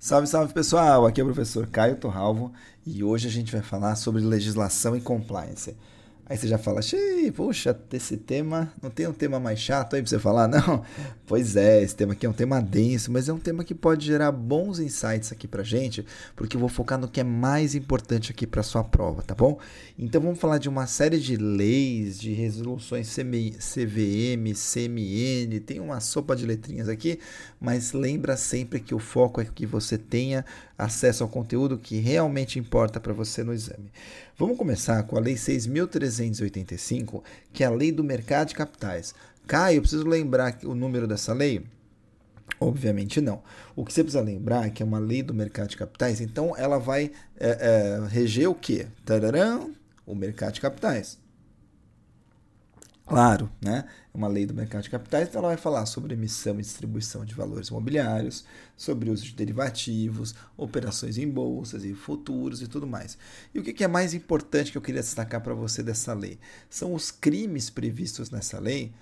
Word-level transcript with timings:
Salve, 0.00 0.28
salve 0.28 0.54
pessoal! 0.54 1.06
Aqui 1.06 1.20
é 1.20 1.24
o 1.24 1.26
professor 1.26 1.66
Caio 1.66 1.96
Torralvo 1.96 2.52
e 2.86 3.02
hoje 3.02 3.26
a 3.26 3.30
gente 3.30 3.50
vai 3.50 3.62
falar 3.62 3.96
sobre 3.96 4.22
legislação 4.22 4.96
e 4.96 5.00
compliance. 5.00 5.76
Aí 6.28 6.36
você 6.36 6.46
já 6.46 6.58
fala, 6.58 6.80
puxa, 7.34 7.74
esse 7.90 8.18
tema, 8.18 8.70
não 8.82 8.90
tem 8.90 9.06
um 9.06 9.14
tema 9.14 9.40
mais 9.40 9.58
chato 9.58 9.96
aí 9.96 10.02
pra 10.02 10.10
você 10.10 10.18
falar? 10.18 10.46
Não, 10.48 10.82
pois 11.26 11.56
é, 11.56 11.82
esse 11.82 11.96
tema 11.96 12.12
aqui 12.12 12.26
é 12.26 12.28
um 12.28 12.34
tema 12.34 12.60
denso, 12.60 13.10
mas 13.10 13.30
é 13.30 13.32
um 13.32 13.38
tema 13.38 13.64
que 13.64 13.74
pode 13.74 14.04
gerar 14.04 14.30
bons 14.30 14.78
insights 14.78 15.32
aqui 15.32 15.48
pra 15.48 15.62
gente, 15.62 16.04
porque 16.36 16.54
eu 16.54 16.60
vou 16.60 16.68
focar 16.68 16.98
no 16.98 17.08
que 17.08 17.20
é 17.20 17.24
mais 17.24 17.74
importante 17.74 18.30
aqui 18.30 18.46
pra 18.46 18.62
sua 18.62 18.84
prova, 18.84 19.22
tá 19.22 19.34
bom? 19.34 19.58
Então 19.98 20.20
vamos 20.20 20.38
falar 20.38 20.58
de 20.58 20.68
uma 20.68 20.86
série 20.86 21.18
de 21.18 21.36
leis, 21.36 22.20
de 22.20 22.32
resoluções 22.32 23.08
CVM, 23.08 24.52
CMN, 24.52 25.60
tem 25.60 25.80
uma 25.80 26.00
sopa 26.00 26.36
de 26.36 26.44
letrinhas 26.44 26.90
aqui, 26.90 27.18
mas 27.58 27.92
lembra 27.92 28.36
sempre 28.36 28.80
que 28.80 28.94
o 28.94 28.98
foco 28.98 29.40
é 29.40 29.46
que 29.46 29.64
você 29.64 29.96
tenha 29.96 30.44
acesso 30.76 31.22
ao 31.22 31.28
conteúdo 31.28 31.78
que 31.78 31.98
realmente 31.98 32.58
importa 32.58 33.00
para 33.00 33.12
você 33.12 33.42
no 33.42 33.52
exame. 33.52 33.90
Vamos 34.38 34.56
começar 34.56 35.02
com 35.02 35.16
a 35.16 35.20
Lei 35.20 35.34
6.385, 35.34 37.24
que 37.52 37.64
é 37.64 37.66
a 37.66 37.70
Lei 37.70 37.90
do 37.90 38.04
Mercado 38.04 38.50
de 38.50 38.54
Capitais. 38.54 39.12
Caio, 39.48 39.78
eu 39.78 39.80
preciso 39.80 40.06
lembrar 40.06 40.56
o 40.62 40.76
número 40.76 41.08
dessa 41.08 41.32
lei? 41.32 41.66
Obviamente 42.60 43.20
não. 43.20 43.42
O 43.74 43.84
que 43.84 43.92
você 43.92 44.04
precisa 44.04 44.22
lembrar 44.22 44.68
é 44.68 44.70
que 44.70 44.80
é 44.80 44.86
uma 44.86 45.00
lei 45.00 45.24
do 45.24 45.34
mercado 45.34 45.70
de 45.70 45.76
capitais, 45.76 46.20
então 46.20 46.56
ela 46.56 46.78
vai 46.78 47.10
é, 47.36 47.48
é, 47.48 48.08
reger 48.08 48.48
o 48.48 48.54
quê? 48.54 48.86
Tararã, 49.04 49.66
o 50.06 50.14
mercado 50.14 50.52
de 50.52 50.60
capitais. 50.60 51.18
Claro, 53.08 53.50
né? 53.58 53.86
É 54.12 54.16
uma 54.16 54.28
lei 54.28 54.44
do 54.44 54.52
mercado 54.52 54.82
de 54.82 54.90
capitais, 54.90 55.28
então 55.28 55.38
ela 55.38 55.48
vai 55.48 55.56
falar 55.56 55.86
sobre 55.86 56.12
emissão 56.12 56.58
e 56.58 56.62
distribuição 56.62 57.24
de 57.24 57.34
valores 57.34 57.68
imobiliários, 57.68 58.44
sobre 58.76 59.08
uso 59.08 59.24
de 59.24 59.34
derivativos, 59.34 60.34
operações 60.58 61.16
em 61.16 61.26
bolsas 61.26 61.84
e 61.84 61.94
futuros 61.94 62.60
e 62.60 62.68
tudo 62.68 62.86
mais. 62.86 63.16
E 63.54 63.58
o 63.58 63.62
que 63.62 63.82
é 63.82 63.88
mais 63.88 64.12
importante 64.12 64.70
que 64.70 64.76
eu 64.76 64.82
queria 64.82 65.00
destacar 65.00 65.40
para 65.40 65.54
você 65.54 65.82
dessa 65.82 66.12
lei? 66.12 66.38
São 66.68 66.92
os 66.92 67.10
crimes 67.10 67.70
previstos 67.70 68.30
nessa 68.30 68.60
lei 68.60 68.92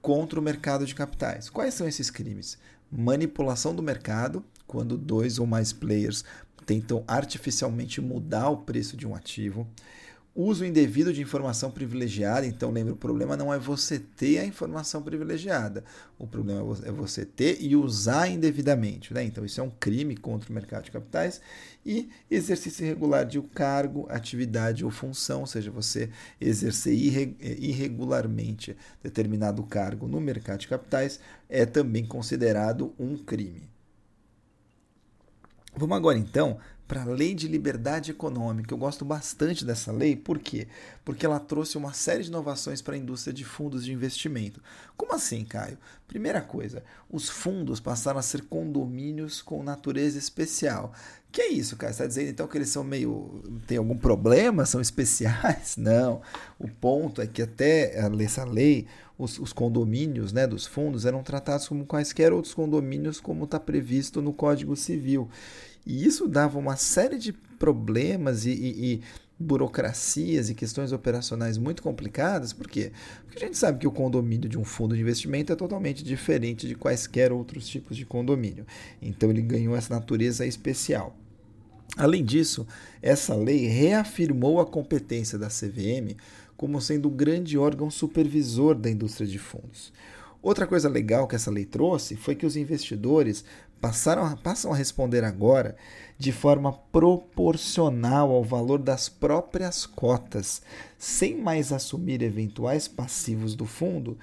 contra 0.00 0.40
o 0.40 0.42
mercado 0.42 0.86
de 0.86 0.94
capitais. 0.94 1.50
Quais 1.50 1.74
são 1.74 1.86
esses 1.86 2.10
crimes? 2.10 2.56
Manipulação 2.90 3.74
do 3.74 3.82
mercado, 3.82 4.42
quando 4.66 4.96
dois 4.96 5.38
ou 5.38 5.46
mais 5.46 5.70
players 5.70 6.24
tentam 6.64 7.04
artificialmente 7.06 8.00
mudar 8.00 8.48
o 8.48 8.58
preço 8.58 8.96
de 8.96 9.06
um 9.06 9.14
ativo 9.14 9.68
uso 10.34 10.64
indevido 10.64 11.12
de 11.12 11.20
informação 11.20 11.70
privilegiada. 11.70 12.46
Então, 12.46 12.70
lembra, 12.70 12.92
o 12.92 12.96
problema 12.96 13.36
não 13.36 13.52
é 13.52 13.58
você 13.58 13.98
ter 13.98 14.38
a 14.38 14.44
informação 14.44 15.02
privilegiada, 15.02 15.84
o 16.18 16.26
problema 16.26 16.60
é 16.84 16.90
você 16.90 17.24
ter 17.24 17.58
e 17.60 17.74
usar 17.74 18.28
indevidamente. 18.28 19.12
Né? 19.12 19.24
Então, 19.24 19.44
isso 19.44 19.60
é 19.60 19.64
um 19.64 19.70
crime 19.70 20.16
contra 20.16 20.50
o 20.50 20.52
mercado 20.52 20.84
de 20.84 20.90
capitais. 20.90 21.40
E 21.84 22.10
exercício 22.30 22.84
irregular 22.84 23.24
de 23.24 23.38
um 23.38 23.42
cargo, 23.42 24.06
atividade 24.10 24.84
ou 24.84 24.90
função, 24.90 25.40
ou 25.40 25.46
seja, 25.46 25.70
você 25.70 26.10
exercer 26.40 26.94
irregularmente 27.42 28.76
determinado 29.02 29.62
cargo 29.64 30.06
no 30.06 30.20
mercado 30.20 30.60
de 30.60 30.68
capitais, 30.68 31.18
é 31.48 31.64
também 31.64 32.04
considerado 32.04 32.94
um 32.98 33.16
crime. 33.16 33.68
Vamos 35.74 35.96
agora 35.96 36.18
então 36.18 36.58
para 36.90 37.02
a 37.02 37.04
Lei 37.04 37.36
de 37.36 37.46
Liberdade 37.46 38.10
Econômica. 38.10 38.74
Eu 38.74 38.78
gosto 38.78 39.04
bastante 39.04 39.64
dessa 39.64 39.92
lei, 39.92 40.16
por 40.16 40.40
quê? 40.40 40.66
Porque 41.04 41.24
ela 41.24 41.38
trouxe 41.38 41.78
uma 41.78 41.92
série 41.92 42.24
de 42.24 42.30
inovações 42.30 42.82
para 42.82 42.96
a 42.96 42.98
indústria 42.98 43.32
de 43.32 43.44
fundos 43.44 43.84
de 43.84 43.92
investimento. 43.92 44.60
Como 44.96 45.14
assim, 45.14 45.44
Caio? 45.44 45.78
Primeira 46.08 46.40
coisa, 46.40 46.82
os 47.08 47.28
fundos 47.28 47.78
passaram 47.78 48.18
a 48.18 48.22
ser 48.22 48.42
condomínios 48.42 49.40
com 49.40 49.62
natureza 49.62 50.18
especial. 50.18 50.92
Que 51.30 51.42
é 51.42 51.52
isso, 51.52 51.76
Caio? 51.76 51.94
Você 51.94 52.02
está 52.02 52.08
dizendo 52.08 52.30
então 52.30 52.48
que 52.48 52.58
eles 52.58 52.70
são 52.70 52.82
meio. 52.82 53.40
tem 53.68 53.78
algum 53.78 53.96
problema? 53.96 54.66
São 54.66 54.80
especiais? 54.80 55.76
Não. 55.78 56.20
O 56.58 56.66
ponto 56.66 57.22
é 57.22 57.26
que 57.28 57.40
até 57.40 58.04
essa 58.20 58.42
lei, 58.42 58.88
os, 59.16 59.38
os 59.38 59.52
condomínios 59.52 60.32
né, 60.32 60.44
dos 60.44 60.66
fundos 60.66 61.06
eram 61.06 61.22
tratados 61.22 61.68
como 61.68 61.86
quaisquer 61.86 62.32
outros 62.32 62.52
condomínios, 62.52 63.20
como 63.20 63.44
está 63.44 63.60
previsto 63.60 64.20
no 64.20 64.32
Código 64.32 64.74
Civil. 64.74 65.30
E 65.86 66.04
isso 66.04 66.28
dava 66.28 66.58
uma 66.58 66.76
série 66.76 67.18
de 67.18 67.32
problemas 67.32 68.44
e, 68.46 68.50
e, 68.50 68.94
e 68.94 69.00
burocracias 69.40 70.50
e 70.50 70.54
questões 70.54 70.92
operacionais 70.92 71.56
muito 71.56 71.82
complicadas. 71.82 72.52
Por 72.52 72.68
quê? 72.68 72.92
Porque 73.24 73.42
a 73.42 73.46
gente 73.46 73.56
sabe 73.56 73.78
que 73.78 73.86
o 73.86 73.92
condomínio 73.92 74.48
de 74.48 74.58
um 74.58 74.64
fundo 74.64 74.94
de 74.94 75.00
investimento 75.00 75.52
é 75.52 75.56
totalmente 75.56 76.04
diferente 76.04 76.68
de 76.68 76.74
quaisquer 76.74 77.32
outros 77.32 77.66
tipos 77.66 77.96
de 77.96 78.04
condomínio. 78.04 78.66
Então 79.00 79.30
ele 79.30 79.40
ganhou 79.40 79.74
essa 79.74 79.94
natureza 79.94 80.44
especial. 80.44 81.16
Além 81.96 82.24
disso, 82.24 82.66
essa 83.02 83.34
lei 83.34 83.66
reafirmou 83.66 84.60
a 84.60 84.66
competência 84.66 85.38
da 85.38 85.48
CVM 85.48 86.16
como 86.56 86.80
sendo 86.80 87.08
o 87.08 87.10
grande 87.10 87.56
órgão 87.56 87.90
supervisor 87.90 88.74
da 88.74 88.90
indústria 88.90 89.26
de 89.26 89.38
fundos. 89.38 89.92
Outra 90.42 90.66
coisa 90.66 90.88
legal 90.88 91.26
que 91.26 91.34
essa 91.34 91.50
lei 91.50 91.64
trouxe 91.64 92.16
foi 92.16 92.34
que 92.34 92.46
os 92.46 92.56
investidores 92.56 93.44
passaram 93.80 94.24
a, 94.24 94.36
passam 94.36 94.72
a 94.72 94.76
responder 94.76 95.24
agora 95.24 95.76
de 96.18 96.32
forma 96.32 96.72
proporcional 96.72 98.30
ao 98.30 98.44
valor 98.44 98.78
das 98.78 99.08
próprias 99.08 99.86
cotas, 99.86 100.60
sem 100.98 101.36
mais 101.36 101.72
assumir 101.72 102.22
eventuais 102.22 102.86
passivos 102.86 103.54
do 103.54 103.64
fundo 103.64 104.18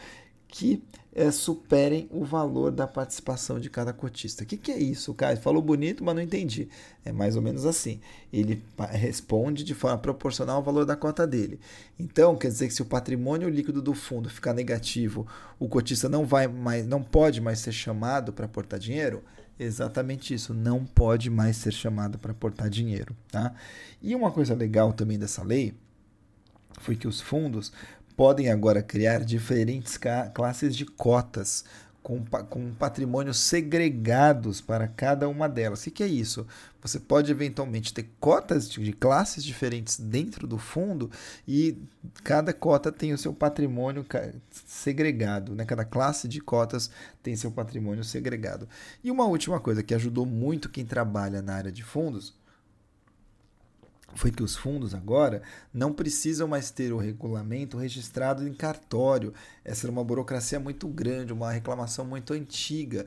que 0.47 0.81
é, 1.13 1.31
superem 1.31 2.07
o 2.11 2.23
valor 2.23 2.71
da 2.71 2.85
participação 2.85 3.59
de 3.59 3.69
cada 3.69 3.91
cotista. 3.91 4.43
O 4.43 4.45
que, 4.45 4.55
que 4.55 4.71
é 4.71 4.77
isso, 4.77 5.13
Caio? 5.13 5.37
Falou 5.37 5.61
bonito, 5.61 6.03
mas 6.03 6.15
não 6.15 6.21
entendi. 6.21 6.69
É 7.03 7.11
mais 7.11 7.35
ou 7.35 7.41
menos 7.41 7.65
assim. 7.65 7.99
Ele 8.31 8.61
responde 8.91 9.63
de 9.63 9.73
forma 9.73 9.97
proporcional 9.97 10.57
ao 10.57 10.63
valor 10.63 10.85
da 10.85 10.95
cota 10.95 11.25
dele. 11.25 11.59
Então, 11.99 12.35
quer 12.35 12.49
dizer 12.49 12.67
que 12.67 12.73
se 12.75 12.83
o 12.83 12.85
patrimônio 12.85 13.49
líquido 13.49 13.81
do 13.81 13.95
fundo 13.95 14.29
ficar 14.29 14.53
negativo, 14.53 15.27
o 15.57 15.67
cotista 15.67 16.07
não 16.07 16.23
vai 16.23 16.47
mais, 16.47 16.85
não 16.85 17.01
pode 17.01 17.41
mais 17.41 17.59
ser 17.59 17.71
chamado 17.71 18.31
para 18.31 18.45
aportar 18.45 18.79
dinheiro? 18.79 19.23
Exatamente 19.59 20.33
isso, 20.33 20.53
não 20.53 20.85
pode 20.85 21.29
mais 21.29 21.57
ser 21.57 21.73
chamado 21.73 22.19
para 22.19 22.31
aportar 22.31 22.69
dinheiro. 22.69 23.15
Tá? 23.31 23.53
E 24.01 24.13
uma 24.13 24.31
coisa 24.31 24.53
legal 24.53 24.93
também 24.93 25.17
dessa 25.17 25.43
lei 25.43 25.73
foi 26.79 26.95
que 26.95 27.07
os 27.07 27.19
fundos 27.19 27.71
podem 28.15 28.49
agora 28.49 28.81
criar 28.81 29.23
diferentes 29.23 29.97
classes 30.33 30.75
de 30.75 30.85
cotas 30.85 31.65
com, 32.07 32.23
com 32.23 32.73
patrimônios 32.73 33.37
segregados 33.37 34.61
para 34.61 34.87
cada 34.87 35.27
uma 35.27 35.49
delas. 35.49 35.85
O 35.85 35.91
que 35.91 36.01
é 36.01 36.07
isso? 36.07 36.47
Você 36.81 37.01
pode 37.01 37.29
eventualmente 37.29 37.93
ter 37.93 38.09
cotas 38.17 38.69
de 38.69 38.93
classes 38.93 39.43
diferentes 39.43 39.99
dentro 39.99 40.47
do 40.47 40.57
fundo 40.57 41.11
e 41.45 41.77
cada 42.23 42.53
cota 42.53 42.93
tem 42.93 43.11
o 43.11 43.17
seu 43.17 43.33
patrimônio 43.33 44.05
segregado, 44.65 45.53
né? 45.53 45.65
cada 45.65 45.83
classe 45.83 46.29
de 46.29 46.39
cotas 46.39 46.89
tem 47.21 47.35
seu 47.35 47.51
patrimônio 47.51 48.05
segregado. 48.05 48.69
E 49.03 49.11
uma 49.11 49.25
última 49.25 49.59
coisa 49.59 49.83
que 49.83 49.93
ajudou 49.93 50.25
muito 50.25 50.69
quem 50.69 50.85
trabalha 50.85 51.41
na 51.41 51.55
área 51.55 51.73
de 51.73 51.83
fundos 51.83 52.33
foi 54.15 54.31
que 54.31 54.41
os 54.41 54.55
fundos 54.55 54.95
agora 54.95 55.43
não 55.73 55.93
precisam 55.93 56.47
mais 56.47 56.71
ter 56.71 56.91
o 56.91 56.97
regulamento 56.97 57.77
registrado 57.77 58.47
em 58.47 58.53
cartório. 58.53 59.33
Essa 59.63 59.85
era 59.85 59.91
uma 59.91 60.03
burocracia 60.03 60.59
muito 60.59 60.87
grande, 60.87 61.33
uma 61.33 61.51
reclamação 61.51 62.05
muito 62.05 62.33
antiga 62.33 63.05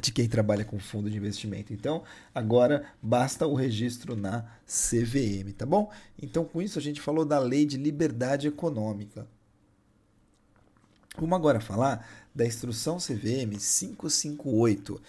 de 0.00 0.12
quem 0.12 0.28
trabalha 0.28 0.64
com 0.64 0.78
fundo 0.78 1.10
de 1.10 1.16
investimento. 1.16 1.72
Então, 1.72 2.02
agora 2.34 2.86
basta 3.02 3.46
o 3.46 3.54
registro 3.54 4.16
na 4.16 4.42
CVM, 4.66 5.52
tá 5.56 5.66
bom? 5.66 5.90
Então, 6.20 6.44
com 6.44 6.60
isso 6.60 6.78
a 6.78 6.82
gente 6.82 7.00
falou 7.00 7.24
da 7.24 7.38
Lei 7.38 7.64
de 7.64 7.76
Liberdade 7.76 8.46
Econômica. 8.46 9.26
Vamos 11.18 11.34
agora 11.34 11.60
falar 11.60 12.06
da 12.34 12.46
Instrução 12.46 12.98
CVM 12.98 13.56
558, 13.58 15.00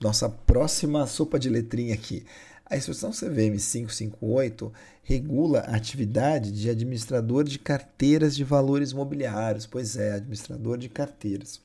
nossa 0.00 0.26
próxima 0.28 1.06
sopa 1.06 1.38
de 1.38 1.50
letrinha 1.50 1.94
aqui. 1.94 2.24
A 2.70 2.76
instrução 2.76 3.10
CVM 3.10 3.58
558 3.58 4.72
regula 5.02 5.58
a 5.58 5.74
atividade 5.74 6.52
de 6.52 6.70
administrador 6.70 7.42
de 7.42 7.58
carteiras 7.58 8.36
de 8.36 8.44
valores 8.44 8.92
imobiliários. 8.92 9.66
Pois 9.66 9.96
é, 9.96 10.12
administrador 10.12 10.78
de 10.78 10.88
carteiras. 10.88 11.60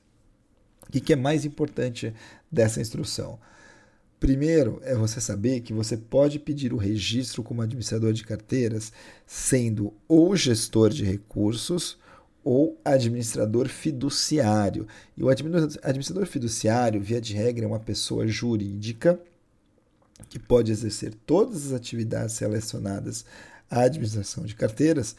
O 0.87 0.91
que 0.91 1.13
é 1.13 1.15
mais 1.15 1.45
importante 1.45 2.11
dessa 2.51 2.81
instrução? 2.81 3.37
Primeiro 4.19 4.81
é 4.83 4.95
você 4.95 5.21
saber 5.21 5.59
que 5.59 5.73
você 5.73 5.95
pode 5.95 6.39
pedir 6.39 6.73
o 6.73 6.77
registro 6.77 7.43
como 7.43 7.61
administrador 7.61 8.11
de 8.11 8.23
carteiras 8.23 8.91
sendo 9.27 9.93
ou 10.07 10.35
gestor 10.35 10.89
de 10.89 11.05
recursos 11.05 11.99
ou 12.43 12.79
administrador 12.83 13.67
fiduciário. 13.67 14.87
E 15.15 15.23
o 15.23 15.29
administrador 15.29 16.25
fiduciário, 16.25 16.99
via 16.99 17.21
de 17.21 17.35
regra, 17.35 17.65
é 17.65 17.67
uma 17.67 17.79
pessoa 17.79 18.27
jurídica 18.27 19.19
que 20.29 20.39
pode 20.39 20.71
exercer 20.71 21.13
todas 21.25 21.67
as 21.67 21.71
atividades 21.73 22.37
relacionadas 22.37 23.25
à 23.69 23.81
administração 23.81 24.45
de 24.45 24.55
carteiras, 24.55 25.15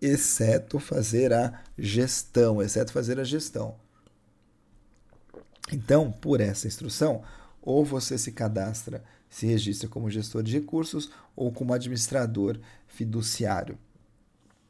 exceto 0.00 0.78
fazer 0.78 1.32
a 1.32 1.62
gestão, 1.78 2.62
exceto 2.62 2.92
fazer 2.92 3.18
a 3.18 3.24
gestão. 3.24 3.74
Então, 5.72 6.12
por 6.12 6.40
essa 6.40 6.66
instrução, 6.66 7.22
ou 7.62 7.84
você 7.84 8.18
se 8.18 8.32
cadastra, 8.32 9.02
se 9.30 9.46
registra 9.46 9.88
como 9.88 10.10
gestor 10.10 10.42
de 10.42 10.52
recursos 10.52 11.10
ou 11.34 11.50
como 11.50 11.72
administrador 11.72 12.58
fiduciário. 12.86 13.78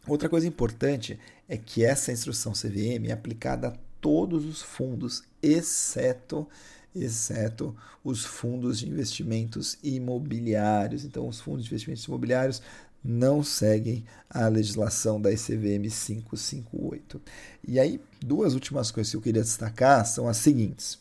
Outra 0.07 0.29
coisa 0.29 0.47
importante 0.47 1.19
é 1.49 1.57
que 1.57 1.85
essa 1.85 2.13
instrução 2.13 2.53
CVM 2.53 3.09
é 3.09 3.13
aplicada 3.13 3.69
a 3.69 3.77
todos 4.01 4.45
os 4.45 4.63
fundos, 4.63 5.23
exceto 5.43 6.49
exceto 6.95 7.75
os 8.03 8.25
fundos 8.25 8.79
de 8.79 8.89
investimentos 8.89 9.79
imobiliários. 9.83 11.05
Então, 11.05 11.29
os 11.29 11.41
fundos 11.41 11.65
de 11.65 11.71
investimentos 11.71 12.05
imobiliários 12.05 12.63
não 13.05 13.43
seguem 13.43 14.05
a 14.31 14.49
legislação 14.49 15.21
da 15.21 15.31
ICVM 15.31 15.91
558. 15.91 17.21
E 17.67 17.79
aí, 17.79 18.01
duas 18.25 18.55
últimas 18.55 18.91
coisas 18.91 19.11
que 19.11 19.17
eu 19.17 19.21
queria 19.21 19.43
destacar 19.43 20.07
são 20.07 20.27
as 20.27 20.39
seguintes. 20.39 20.99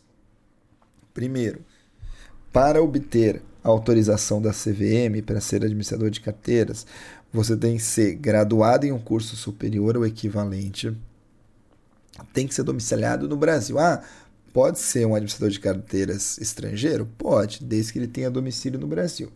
Primeiro, 1.13 1.63
para 2.51 2.83
obter 2.83 3.41
a 3.63 3.69
autorização 3.69 4.41
da 4.41 4.51
CVM 4.51 5.23
para 5.25 5.39
ser 5.39 5.63
administrador 5.63 6.09
de 6.09 6.19
carteiras, 6.19 6.85
você 7.31 7.55
tem 7.55 7.77
que 7.77 7.83
ser 7.83 8.15
graduado 8.15 8.85
em 8.85 8.91
um 8.91 8.99
curso 8.99 9.35
superior 9.35 9.95
ou 9.95 10.05
equivalente, 10.05 10.95
tem 12.31 12.47
que 12.47 12.53
ser 12.53 12.63
domiciliado 12.63 13.27
no 13.27 13.35
Brasil. 13.37 13.79
Ah, 13.79 14.03
pode 14.53 14.79
ser 14.79 15.05
um 15.05 15.15
administrador 15.15 15.49
de 15.49 15.59
carteiras 15.59 16.37
estrangeiro? 16.37 17.09
Pode, 17.17 17.63
desde 17.63 17.91
que 17.91 17.99
ele 17.99 18.07
tenha 18.07 18.29
domicílio 18.29 18.79
no 18.79 18.87
Brasil. 18.87 19.31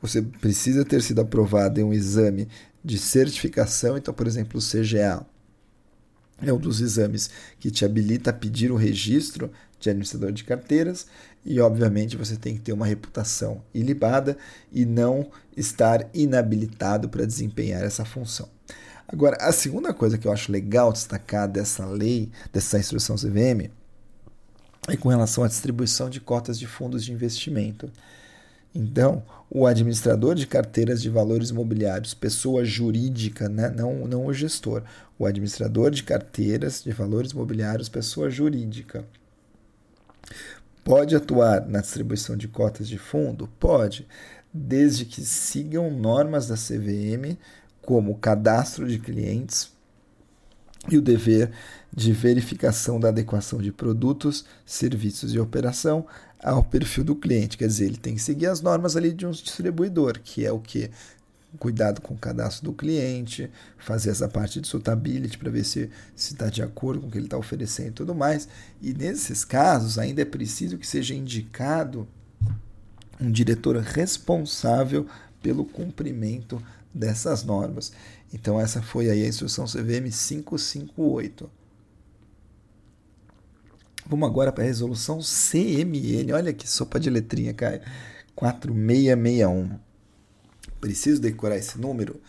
Você 0.00 0.22
precisa 0.22 0.84
ter 0.84 1.02
sido 1.02 1.20
aprovado 1.20 1.78
em 1.78 1.84
um 1.84 1.92
exame 1.92 2.48
de 2.82 2.98
certificação, 2.98 3.96
então, 3.96 4.12
por 4.12 4.26
exemplo, 4.26 4.58
o 4.58 4.62
CGA 4.62 5.24
é 6.42 6.52
um 6.52 6.58
dos 6.58 6.80
exames 6.80 7.30
que 7.58 7.70
te 7.70 7.84
habilita 7.84 8.30
a 8.30 8.32
pedir 8.32 8.70
o 8.70 8.76
registro 8.76 9.50
de 9.80 9.90
administrador 9.90 10.32
de 10.32 10.44
carteiras 10.44 11.06
e, 11.44 11.60
obviamente, 11.60 12.16
você 12.16 12.36
tem 12.36 12.54
que 12.54 12.60
ter 12.60 12.72
uma 12.72 12.86
reputação 12.86 13.62
ilibada 13.72 14.36
e 14.72 14.84
não 14.84 15.30
estar 15.56 16.08
inabilitado 16.12 17.08
para 17.08 17.24
desempenhar 17.24 17.82
essa 17.82 18.04
função. 18.04 18.48
Agora, 19.08 19.36
a 19.40 19.52
segunda 19.52 19.94
coisa 19.94 20.18
que 20.18 20.26
eu 20.26 20.32
acho 20.32 20.50
legal 20.50 20.92
destacar 20.92 21.48
dessa 21.48 21.86
lei, 21.86 22.30
dessa 22.52 22.78
instrução 22.78 23.16
CVM, 23.16 23.70
é 24.88 24.96
com 24.96 25.08
relação 25.08 25.44
à 25.44 25.48
distribuição 25.48 26.08
de 26.08 26.20
cotas 26.20 26.58
de 26.58 26.66
fundos 26.66 27.04
de 27.04 27.12
investimento. 27.12 27.90
Então, 28.74 29.22
o 29.50 29.66
administrador 29.66 30.34
de 30.34 30.46
carteiras 30.46 31.00
de 31.00 31.08
valores 31.08 31.50
imobiliários, 31.50 32.14
pessoa 32.14 32.64
jurídica, 32.64 33.48
né? 33.48 33.70
não, 33.70 34.06
não 34.06 34.26
o 34.26 34.32
gestor, 34.32 34.82
o 35.18 35.24
administrador 35.24 35.90
de 35.90 36.02
carteiras 36.02 36.84
de 36.84 36.92
valores 36.92 37.32
imobiliários, 37.32 37.88
pessoa 37.88 38.28
jurídica, 38.28 39.04
Pode 40.86 41.16
atuar 41.16 41.66
na 41.66 41.80
distribuição 41.80 42.36
de 42.36 42.46
cotas 42.46 42.86
de 42.86 42.96
fundo? 42.96 43.48
Pode, 43.58 44.06
desde 44.54 45.04
que 45.04 45.20
sigam 45.22 45.90
normas 45.90 46.46
da 46.46 46.54
CVM, 46.54 47.36
como 47.82 48.12
o 48.12 48.16
cadastro 48.16 48.86
de 48.86 49.00
clientes 49.00 49.72
e 50.88 50.96
o 50.96 51.02
dever 51.02 51.50
de 51.96 52.12
verificação 52.12 53.00
da 53.00 53.08
adequação 53.08 53.58
de 53.58 53.72
produtos, 53.72 54.44
serviços 54.66 55.32
e 55.32 55.38
operação 55.38 56.06
ao 56.44 56.62
perfil 56.62 57.02
do 57.02 57.16
cliente. 57.16 57.56
Quer 57.56 57.66
dizer, 57.66 57.86
ele 57.86 57.96
tem 57.96 58.14
que 58.14 58.22
seguir 58.22 58.46
as 58.46 58.60
normas 58.60 58.96
ali 58.96 59.14
de 59.14 59.26
um 59.26 59.30
distribuidor, 59.30 60.20
que 60.22 60.44
é 60.44 60.52
o 60.52 60.60
que 60.60 60.90
cuidado 61.58 62.02
com 62.02 62.12
o 62.12 62.18
cadastro 62.18 62.66
do 62.66 62.72
cliente, 62.74 63.50
fazer 63.78 64.10
essa 64.10 64.28
parte 64.28 64.60
de 64.60 64.68
suitability 64.68 65.38
para 65.38 65.50
ver 65.50 65.64
se 65.64 65.90
está 66.14 66.50
de 66.50 66.62
acordo 66.62 67.00
com 67.00 67.06
o 67.06 67.10
que 67.10 67.16
ele 67.16 67.24
está 67.26 67.38
oferecendo 67.38 67.88
e 67.88 67.92
tudo 67.92 68.14
mais. 68.14 68.46
E 68.82 68.92
nesses 68.92 69.42
casos, 69.42 69.98
ainda 69.98 70.20
é 70.20 70.26
preciso 70.26 70.76
que 70.76 70.86
seja 70.86 71.14
indicado 71.14 72.06
um 73.18 73.30
diretor 73.30 73.74
responsável 73.78 75.06
pelo 75.42 75.64
cumprimento 75.64 76.62
dessas 76.92 77.42
normas. 77.42 77.90
Então, 78.34 78.60
essa 78.60 78.82
foi 78.82 79.08
aí 79.08 79.24
a 79.24 79.28
instrução 79.28 79.64
CVM 79.64 80.10
558. 80.10 81.50
Vamos 84.08 84.28
agora 84.28 84.52
para 84.52 84.62
a 84.62 84.66
resolução 84.66 85.18
CMN. 85.18 86.32
Olha 86.32 86.52
que 86.52 86.68
sopa 86.68 87.00
de 87.00 87.10
letrinha, 87.10 87.52
Caio. 87.52 87.80
4661. 88.36 89.78
Preciso 90.80 91.20
decorar 91.20 91.56
esse 91.56 91.76
número? 91.76 92.20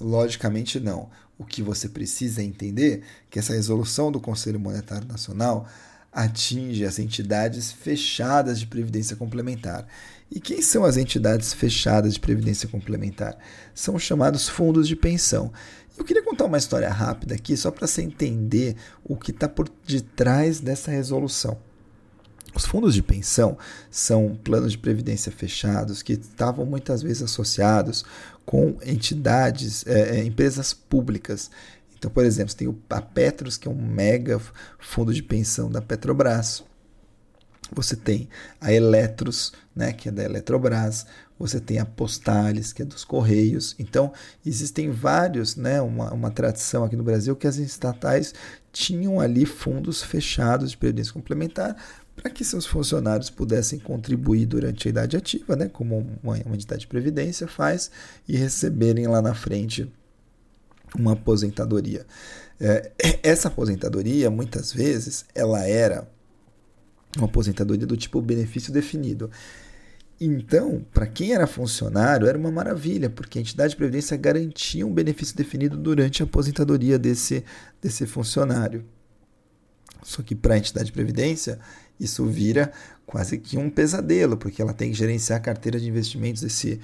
Logicamente 0.00 0.78
não. 0.78 1.10
O 1.36 1.44
que 1.44 1.60
você 1.60 1.88
precisa 1.88 2.40
é 2.40 2.44
entender 2.44 3.02
que 3.28 3.38
essa 3.38 3.52
resolução 3.52 4.12
do 4.12 4.20
Conselho 4.20 4.60
Monetário 4.60 5.08
Nacional 5.08 5.66
atinge 6.12 6.84
as 6.84 7.00
entidades 7.00 7.72
fechadas 7.72 8.60
de 8.60 8.66
previdência 8.66 9.16
complementar. 9.16 9.86
E 10.30 10.40
quem 10.40 10.60
são 10.60 10.84
as 10.84 10.96
entidades 10.96 11.52
fechadas 11.52 12.14
de 12.14 12.20
previdência 12.20 12.68
complementar? 12.68 13.36
São 13.74 13.94
os 13.94 14.02
chamados 14.02 14.48
fundos 14.48 14.86
de 14.86 14.94
pensão. 14.94 15.52
Eu 15.96 16.04
queria 16.04 16.22
contar 16.22 16.44
uma 16.44 16.58
história 16.58 16.88
rápida 16.88 17.34
aqui, 17.34 17.56
só 17.56 17.70
para 17.70 17.86
você 17.86 18.02
entender 18.02 18.76
o 19.02 19.16
que 19.16 19.30
está 19.30 19.48
por 19.48 19.68
detrás 19.86 20.60
dessa 20.60 20.90
resolução. 20.90 21.58
Os 22.54 22.64
fundos 22.64 22.94
de 22.94 23.02
pensão 23.02 23.56
são 23.90 24.38
planos 24.42 24.72
de 24.72 24.78
previdência 24.78 25.30
fechados 25.30 26.02
que 26.02 26.14
estavam 26.14 26.64
muitas 26.64 27.02
vezes 27.02 27.22
associados 27.22 28.04
com 28.44 28.78
entidades, 28.84 29.86
é, 29.86 30.24
empresas 30.24 30.72
públicas. 30.72 31.50
Então, 31.96 32.10
por 32.10 32.24
exemplo, 32.24 32.54
tem 32.54 32.74
a 32.90 33.02
Petros, 33.02 33.56
que 33.56 33.68
é 33.68 33.70
um 33.70 33.74
mega 33.74 34.40
fundo 34.78 35.12
de 35.12 35.22
pensão 35.22 35.70
da 35.70 35.82
Petrobras. 35.82 36.64
Você 37.72 37.96
tem 37.96 38.28
a 38.60 38.72
Eletros, 38.72 39.52
né, 39.74 39.92
que 39.92 40.08
é 40.08 40.12
da 40.12 40.24
Eletrobras. 40.24 41.06
Você 41.38 41.60
tem 41.60 41.78
a 41.78 41.86
Postales, 41.86 42.72
que 42.72 42.82
é 42.82 42.84
dos 42.84 43.04
Correios. 43.04 43.76
Então, 43.78 44.12
existem 44.44 44.90
vários, 44.90 45.54
né, 45.54 45.80
uma, 45.80 46.12
uma 46.12 46.30
tradição 46.30 46.84
aqui 46.84 46.96
no 46.96 47.04
Brasil 47.04 47.36
que 47.36 47.46
as 47.46 47.56
estatais 47.56 48.34
tinham 48.72 49.20
ali 49.20 49.46
fundos 49.46 50.02
fechados 50.02 50.72
de 50.72 50.76
previdência 50.76 51.12
complementar 51.12 51.76
para 52.16 52.30
que 52.30 52.44
seus 52.44 52.66
funcionários 52.66 53.30
pudessem 53.30 53.78
contribuir 53.78 54.44
durante 54.46 54.88
a 54.88 54.90
idade 54.90 55.16
ativa, 55.16 55.54
né, 55.54 55.68
como 55.68 55.98
uma, 56.22 56.36
uma 56.44 56.54
entidade 56.54 56.80
de 56.80 56.86
previdência 56.88 57.46
faz, 57.46 57.90
e 58.26 58.36
receberem 58.36 59.06
lá 59.06 59.22
na 59.22 59.34
frente 59.34 59.90
uma 60.96 61.12
aposentadoria. 61.12 62.04
É, 62.60 62.90
essa 63.22 63.46
aposentadoria, 63.48 64.30
muitas 64.30 64.72
vezes, 64.72 65.24
ela 65.34 65.64
era 65.64 66.08
uma 67.18 67.26
aposentadoria 67.26 67.86
do 67.86 67.96
tipo 67.96 68.20
benefício 68.20 68.72
definido. 68.72 69.30
Então, 70.20 70.84
para 70.92 71.06
quem 71.06 71.32
era 71.32 71.46
funcionário, 71.46 72.26
era 72.26 72.36
uma 72.36 72.50
maravilha, 72.50 73.08
porque 73.08 73.38
a 73.38 73.42
entidade 73.42 73.70
de 73.70 73.76
previdência 73.76 74.16
garantia 74.16 74.84
um 74.84 74.92
benefício 74.92 75.36
definido 75.36 75.76
durante 75.76 76.22
a 76.22 76.26
aposentadoria 76.26 76.98
desse, 76.98 77.44
desse 77.80 78.04
funcionário. 78.04 78.84
Só 80.02 80.22
que 80.22 80.34
para 80.34 80.54
a 80.54 80.58
entidade 80.58 80.86
de 80.86 80.92
previdência, 80.92 81.60
isso 82.00 82.24
vira 82.26 82.72
quase 83.06 83.38
que 83.38 83.56
um 83.56 83.70
pesadelo, 83.70 84.36
porque 84.36 84.60
ela 84.60 84.72
tem 84.72 84.90
que 84.90 84.98
gerenciar 84.98 85.38
a 85.38 85.42
carteira 85.42 85.78
de 85.78 85.88
investimentos 85.88 86.42
desse 86.42 86.80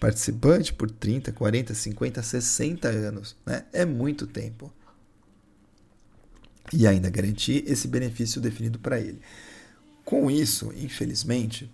participante 0.00 0.72
por 0.72 0.90
30, 0.90 1.32
40, 1.32 1.74
50, 1.74 2.22
60 2.22 2.88
anos. 2.88 3.36
Né? 3.44 3.64
É 3.72 3.84
muito 3.84 4.26
tempo. 4.26 4.72
E 6.72 6.86
ainda 6.86 7.10
garantir 7.10 7.64
esse 7.66 7.88
benefício 7.88 8.40
definido 8.40 8.78
para 8.78 8.98
ele. 8.98 9.20
Com 10.08 10.30
isso, 10.30 10.72
infelizmente, 10.74 11.70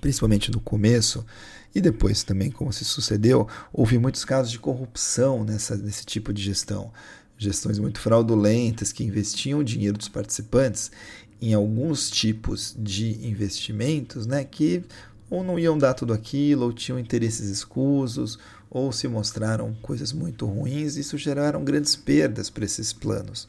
principalmente 0.00 0.50
no 0.50 0.60
começo 0.60 1.26
e 1.74 1.80
depois 1.82 2.22
também 2.22 2.50
como 2.50 2.72
se 2.72 2.86
sucedeu, 2.86 3.46
houve 3.70 3.98
muitos 3.98 4.24
casos 4.24 4.50
de 4.50 4.58
corrupção 4.58 5.44
nessa, 5.44 5.76
nesse 5.76 6.06
tipo 6.06 6.32
de 6.32 6.42
gestão. 6.42 6.90
Gestões 7.36 7.78
muito 7.78 8.00
fraudulentas 8.00 8.92
que 8.92 9.04
investiam 9.04 9.58
o 9.58 9.62
dinheiro 9.62 9.98
dos 9.98 10.08
participantes 10.08 10.90
em 11.38 11.52
alguns 11.52 12.08
tipos 12.08 12.74
de 12.78 13.28
investimentos, 13.28 14.24
né, 14.26 14.42
que 14.42 14.82
ou 15.28 15.44
não 15.44 15.58
iam 15.58 15.76
dar 15.76 15.92
tudo 15.92 16.14
aquilo, 16.14 16.64
ou 16.64 16.72
tinham 16.72 16.98
interesses 16.98 17.50
escusos, 17.50 18.38
ou 18.70 18.90
se 18.90 19.06
mostraram 19.06 19.74
coisas 19.82 20.14
muito 20.14 20.46
ruins, 20.46 20.96
isso 20.96 21.18
geraram 21.18 21.62
grandes 21.62 21.94
perdas 21.94 22.48
para 22.48 22.64
esses 22.64 22.90
planos. 22.90 23.46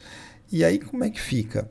E 0.52 0.62
aí 0.62 0.78
como 0.78 1.02
é 1.02 1.08
que 1.08 1.18
fica? 1.18 1.66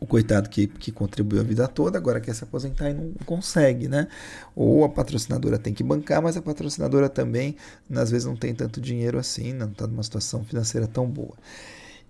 O 0.00 0.06
coitado 0.06 0.48
que, 0.48 0.66
que 0.66 0.90
contribuiu 0.90 1.40
a 1.40 1.44
vida 1.44 1.68
toda 1.68 1.96
agora 1.96 2.20
quer 2.20 2.34
se 2.34 2.42
aposentar 2.42 2.90
e 2.90 2.94
não 2.94 3.12
consegue, 3.24 3.88
né? 3.88 4.08
Ou 4.54 4.84
a 4.84 4.88
patrocinadora 4.88 5.58
tem 5.58 5.72
que 5.72 5.84
bancar, 5.84 6.20
mas 6.20 6.36
a 6.36 6.42
patrocinadora 6.42 7.08
também, 7.08 7.56
às 7.94 8.10
vezes, 8.10 8.26
não 8.26 8.34
tem 8.34 8.54
tanto 8.54 8.80
dinheiro 8.80 9.18
assim, 9.18 9.52
não 9.52 9.70
está 9.70 9.86
numa 9.86 10.02
situação 10.02 10.44
financeira 10.44 10.86
tão 10.86 11.08
boa. 11.08 11.36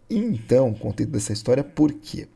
Então, 0.09 0.73
contente 0.75 1.11
dessa 1.11 1.33
história, 1.33 1.65
por 1.65 1.93
quê? 1.93 2.29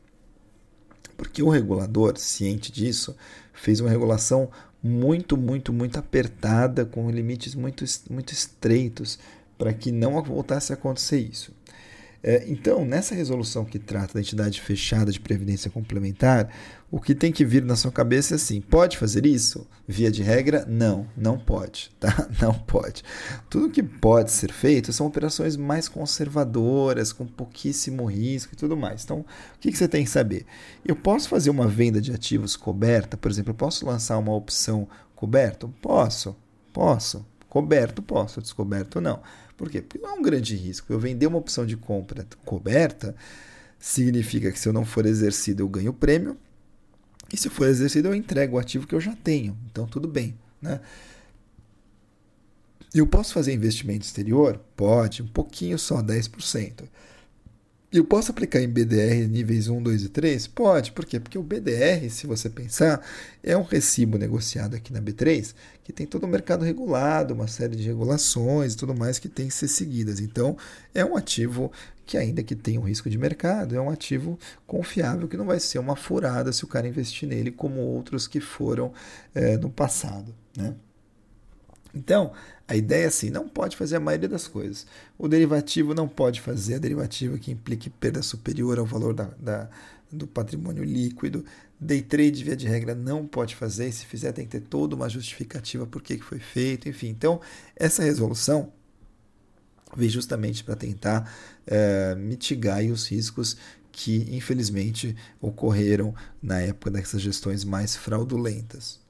Porque 1.15 1.41
o 1.41 1.49
regulador, 1.49 2.17
ciente 2.17 2.71
disso, 2.71 3.15
fez 3.53 3.79
uma 3.79 3.89
regulação 3.89 4.49
muito, 4.81 5.35
muito, 5.35 5.73
muito 5.73 5.97
apertada, 5.97 6.85
com 6.85 7.09
limites 7.09 7.55
muito, 7.55 7.83
muito 8.09 8.31
estreitos, 8.31 9.17
para 9.57 9.73
que 9.73 9.91
não 9.91 10.21
voltasse 10.21 10.71
a 10.71 10.75
acontecer 10.75 11.19
isso. 11.19 11.51
É, 12.29 12.43
então, 12.45 12.83
nessa 12.83 13.15
resolução 13.15 13.63
que 13.63 13.79
trata 13.79 14.15
da 14.15 14.19
entidade 14.19 14.59
fechada 14.59 15.13
de 15.13 15.17
previdência 15.17 15.71
complementar, 15.71 16.53
o 16.91 16.99
que 16.99 17.15
tem 17.15 17.31
que 17.31 17.45
vir 17.45 17.63
na 17.63 17.77
sua 17.77 17.89
cabeça 17.89 18.33
é 18.33 18.35
assim: 18.35 18.59
pode 18.59 18.97
fazer 18.97 19.25
isso? 19.25 19.65
Via 19.87 20.11
de 20.11 20.21
regra, 20.21 20.65
não, 20.67 21.07
não 21.15 21.39
pode, 21.39 21.89
tá? 21.97 22.27
Não 22.41 22.53
pode. 22.53 23.01
Tudo 23.49 23.69
que 23.69 23.81
pode 23.81 24.29
ser 24.31 24.51
feito 24.51 24.91
são 24.91 25.07
operações 25.07 25.55
mais 25.55 25.87
conservadoras, 25.87 27.13
com 27.13 27.25
pouquíssimo 27.25 28.03
risco 28.03 28.53
e 28.53 28.57
tudo 28.57 28.75
mais. 28.75 29.05
Então, 29.05 29.19
o 29.19 29.25
que, 29.61 29.71
que 29.71 29.77
você 29.77 29.87
tem 29.87 30.03
que 30.03 30.09
saber? 30.09 30.45
Eu 30.85 30.97
posso 30.97 31.29
fazer 31.29 31.49
uma 31.49 31.65
venda 31.65 32.01
de 32.01 32.11
ativos 32.11 32.57
coberta, 32.57 33.15
por 33.15 33.31
exemplo, 33.31 33.51
eu 33.51 33.55
posso 33.55 33.85
lançar 33.85 34.17
uma 34.17 34.35
opção 34.35 34.85
coberta? 35.15 35.65
Posso, 35.81 36.35
posso. 36.73 37.25
Coberto 37.47 38.01
posso, 38.01 38.41
descoberto 38.41 38.99
não. 38.99 39.21
Por 39.57 39.69
quê? 39.69 39.81
Porque 39.81 39.97
não 39.97 40.11
é 40.15 40.19
um 40.19 40.21
grande 40.21 40.55
risco. 40.55 40.93
Eu 40.93 40.99
vender 40.99 41.25
uma 41.25 41.39
opção 41.39 41.65
de 41.65 41.75
compra 41.75 42.25
coberta 42.45 43.15
significa 43.79 44.51
que 44.51 44.59
se 44.59 44.69
eu 44.69 44.73
não 44.73 44.85
for 44.85 45.05
exercido 45.05 45.63
eu 45.63 45.67
ganho 45.67 45.93
prêmio 45.93 46.37
e 47.31 47.37
se 47.37 47.49
for 47.49 47.67
exercido 47.67 48.07
eu 48.07 48.15
entrego 48.15 48.55
o 48.55 48.59
ativo 48.59 48.87
que 48.87 48.95
eu 48.95 49.01
já 49.01 49.15
tenho. 49.15 49.57
Então 49.69 49.87
tudo 49.87 50.07
bem, 50.07 50.37
né? 50.61 50.79
Eu 52.93 53.05
posso 53.05 53.33
fazer 53.33 53.53
investimento 53.53 54.05
exterior? 54.05 54.59
Pode, 54.75 55.21
um 55.21 55.27
pouquinho 55.27 55.77
só, 55.77 56.01
10%. 56.01 56.87
Eu 57.97 58.05
posso 58.05 58.29
aplicar 58.29 58.61
em 58.61 58.69
BDR 58.69 59.27
níveis 59.27 59.67
1, 59.67 59.81
2 59.81 60.03
e 60.03 60.09
3? 60.09 60.45
Pode, 60.45 60.91
por 60.91 61.03
quê? 61.03 61.19
Porque 61.19 61.35
o 61.35 61.41
BDR, 61.41 62.07
se 62.11 62.27
você 62.27 62.47
pensar, 62.47 63.03
é 63.41 63.57
um 63.57 63.63
recibo 63.63 64.19
negociado 64.19 64.75
aqui 64.75 64.93
na 64.93 65.01
B3 65.01 65.55
que 65.83 65.91
tem 65.91 66.05
todo 66.05 66.25
o 66.25 66.27
mercado 66.27 66.63
regulado, 66.63 67.33
uma 67.33 67.47
série 67.47 67.75
de 67.75 67.87
regulações 67.87 68.73
e 68.73 68.77
tudo 68.77 68.93
mais 68.93 69.17
que 69.17 69.27
tem 69.27 69.47
que 69.47 69.53
ser 69.55 69.67
seguidas. 69.67 70.19
Então, 70.19 70.55
é 70.93 71.03
um 71.03 71.17
ativo 71.17 71.71
que, 72.05 72.17
ainda 72.17 72.43
que 72.43 72.55
tenha 72.55 72.79
um 72.79 72.83
risco 72.83 73.09
de 73.09 73.17
mercado, 73.17 73.75
é 73.75 73.81
um 73.81 73.89
ativo 73.89 74.37
confiável 74.67 75.27
que 75.27 75.35
não 75.35 75.45
vai 75.47 75.59
ser 75.59 75.79
uma 75.79 75.95
furada 75.95 76.53
se 76.53 76.63
o 76.63 76.67
cara 76.67 76.87
investir 76.87 77.27
nele 77.27 77.49
como 77.49 77.79
outros 77.79 78.27
que 78.27 78.39
foram 78.39 78.93
é, 79.33 79.57
no 79.57 79.71
passado. 79.71 80.35
Né? 80.55 80.75
Então, 81.97 82.31
a 82.67 82.75
ideia 82.75 83.05
é 83.05 83.07
assim, 83.07 83.29
não 83.29 83.49
pode 83.49 83.75
fazer 83.75 83.95
a 83.95 83.99
maioria 83.99 84.29
das 84.29 84.47
coisas. 84.47 84.85
O 85.17 85.27
derivativo 85.27 85.93
não 85.93 86.07
pode 86.07 86.39
fazer 86.39 86.75
a 86.75 86.79
derivativa 86.79 87.37
que 87.37 87.51
implique 87.51 87.89
perda 87.89 88.21
superior 88.21 88.77
ao 88.77 88.85
valor 88.85 89.13
da, 89.13 89.29
da, 89.39 89.69
do 90.11 90.27
patrimônio 90.27 90.83
líquido. 90.83 91.43
Day 91.79 92.01
trade, 92.01 92.43
via 92.43 92.55
de 92.55 92.67
regra, 92.67 92.93
não 92.93 93.25
pode 93.25 93.55
fazer. 93.55 93.91
Se 93.91 94.05
fizer, 94.05 94.31
tem 94.31 94.45
que 94.45 94.51
ter 94.51 94.61
toda 94.61 94.95
uma 94.95 95.09
justificativa 95.09 95.85
por 95.85 96.01
que 96.01 96.17
foi 96.19 96.39
feito. 96.39 96.87
Enfim, 96.87 97.07
então, 97.07 97.41
essa 97.75 98.03
resolução 98.03 98.71
veio 99.95 100.11
justamente 100.11 100.63
para 100.63 100.75
tentar 100.75 101.31
é, 101.65 102.15
mitigar 102.15 102.83
os 102.83 103.07
riscos 103.07 103.57
que, 103.91 104.27
infelizmente, 104.29 105.15
ocorreram 105.41 106.13
na 106.41 106.59
época 106.59 106.91
dessas 106.91 107.21
gestões 107.21 107.63
mais 107.63 107.95
fraudulentas. 107.95 109.06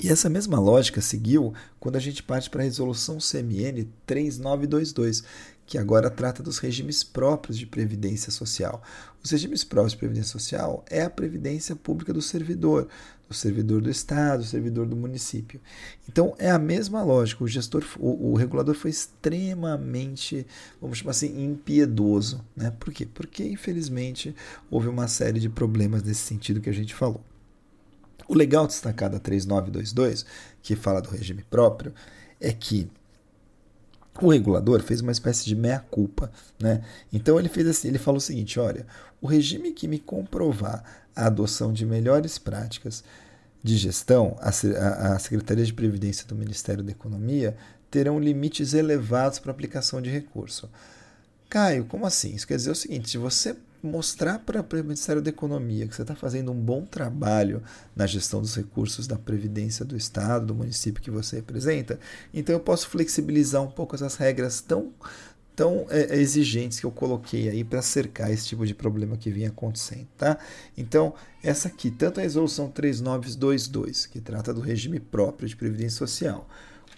E 0.00 0.08
essa 0.08 0.28
mesma 0.28 0.60
lógica 0.60 1.00
seguiu 1.00 1.52
quando 1.80 1.96
a 1.96 2.00
gente 2.00 2.22
parte 2.22 2.48
para 2.48 2.60
a 2.60 2.64
resolução 2.64 3.18
CMN 3.18 3.84
3922, 4.06 5.24
que 5.66 5.76
agora 5.76 6.08
trata 6.08 6.40
dos 6.40 6.58
regimes 6.58 7.02
próprios 7.02 7.58
de 7.58 7.66
previdência 7.66 8.30
social. 8.30 8.80
Os 9.22 9.32
regimes 9.32 9.64
próprios 9.64 9.92
de 9.92 9.98
previdência 9.98 10.30
social 10.30 10.84
é 10.88 11.02
a 11.02 11.10
previdência 11.10 11.74
pública 11.74 12.12
do 12.12 12.22
servidor, 12.22 12.86
do 13.28 13.34
servidor 13.34 13.82
do 13.82 13.90
estado, 13.90 14.38
do 14.38 14.46
servidor 14.46 14.86
do 14.86 14.94
município. 14.94 15.60
Então 16.08 16.32
é 16.38 16.48
a 16.48 16.60
mesma 16.60 17.02
lógica. 17.02 17.42
O 17.42 17.48
gestor, 17.48 17.84
o, 17.98 18.30
o 18.30 18.34
regulador 18.36 18.76
foi 18.76 18.92
extremamente, 18.92 20.46
vamos 20.80 20.98
chamar 20.98 21.10
assim, 21.10 21.44
impiedoso, 21.44 22.42
né? 22.56 22.70
Por 22.78 22.92
quê? 22.92 23.04
Porque 23.04 23.42
infelizmente 23.42 24.34
houve 24.70 24.86
uma 24.86 25.08
série 25.08 25.40
de 25.40 25.48
problemas 25.48 26.04
nesse 26.04 26.20
sentido 26.20 26.60
que 26.60 26.70
a 26.70 26.74
gente 26.74 26.94
falou. 26.94 27.22
O 28.28 28.34
legal 28.34 28.66
destacar 28.66 29.08
da 29.08 29.18
3922, 29.18 30.26
que 30.62 30.76
fala 30.76 31.00
do 31.00 31.08
regime 31.08 31.42
próprio, 31.48 31.94
é 32.38 32.52
que 32.52 32.88
o 34.20 34.30
regulador 34.30 34.82
fez 34.82 35.00
uma 35.00 35.12
espécie 35.12 35.46
de 35.46 35.56
meia-culpa. 35.56 36.30
Né? 36.60 36.82
Então 37.12 37.38
ele 37.38 37.48
fez 37.48 37.66
assim, 37.66 37.88
ele 37.88 37.98
falou 37.98 38.18
o 38.18 38.20
seguinte: 38.20 38.60
olha, 38.60 38.86
o 39.20 39.26
regime 39.26 39.72
que 39.72 39.88
me 39.88 39.98
comprovar 39.98 40.84
a 41.16 41.26
adoção 41.26 41.72
de 41.72 41.86
melhores 41.86 42.38
práticas 42.38 43.02
de 43.62 43.76
gestão, 43.76 44.36
a, 44.40 44.48
a 45.14 45.18
Secretaria 45.18 45.64
de 45.64 45.72
Previdência 45.72 46.26
do 46.26 46.34
Ministério 46.34 46.84
da 46.84 46.92
Economia 46.92 47.56
terão 47.90 48.20
limites 48.20 48.74
elevados 48.74 49.38
para 49.38 49.50
aplicação 49.50 50.00
de 50.00 50.10
recurso. 50.10 50.68
Caio, 51.48 51.86
como 51.86 52.06
assim? 52.06 52.34
Isso 52.34 52.46
quer 52.46 52.56
dizer 52.56 52.70
o 52.70 52.74
seguinte: 52.74 53.10
se 53.10 53.18
você 53.18 53.56
mostrar 53.82 54.38
para 54.40 54.60
o 54.60 54.84
Ministério 54.84 55.22
da 55.22 55.30
Economia 55.30 55.86
que 55.86 55.94
você 55.94 56.02
está 56.02 56.14
fazendo 56.14 56.50
um 56.50 56.60
bom 56.60 56.84
trabalho 56.84 57.62
na 57.94 58.06
gestão 58.06 58.40
dos 58.40 58.54
recursos 58.56 59.06
da 59.06 59.16
Previdência 59.16 59.84
do 59.84 59.96
Estado, 59.96 60.46
do 60.46 60.54
município 60.54 61.02
que 61.02 61.10
você 61.10 61.36
representa, 61.36 61.98
então 62.32 62.54
eu 62.54 62.60
posso 62.60 62.88
flexibilizar 62.88 63.62
um 63.62 63.70
pouco 63.70 63.94
essas 63.94 64.16
regras 64.16 64.60
tão, 64.60 64.92
tão 65.54 65.86
é, 65.90 66.16
exigentes 66.16 66.80
que 66.80 66.86
eu 66.86 66.90
coloquei 66.90 67.48
aí 67.48 67.62
para 67.62 67.82
cercar 67.82 68.32
esse 68.32 68.46
tipo 68.46 68.66
de 68.66 68.74
problema 68.74 69.16
que 69.16 69.30
vinha 69.30 69.48
acontecendo. 69.48 70.08
Tá? 70.16 70.38
Então, 70.76 71.14
essa 71.42 71.68
aqui, 71.68 71.90
tanto 71.90 72.20
a 72.20 72.22
resolução 72.22 72.70
3922, 72.70 74.06
que 74.06 74.20
trata 74.20 74.52
do 74.52 74.60
regime 74.60 74.98
próprio 74.98 75.48
de 75.48 75.56
Previdência 75.56 75.98
Social, 75.98 76.48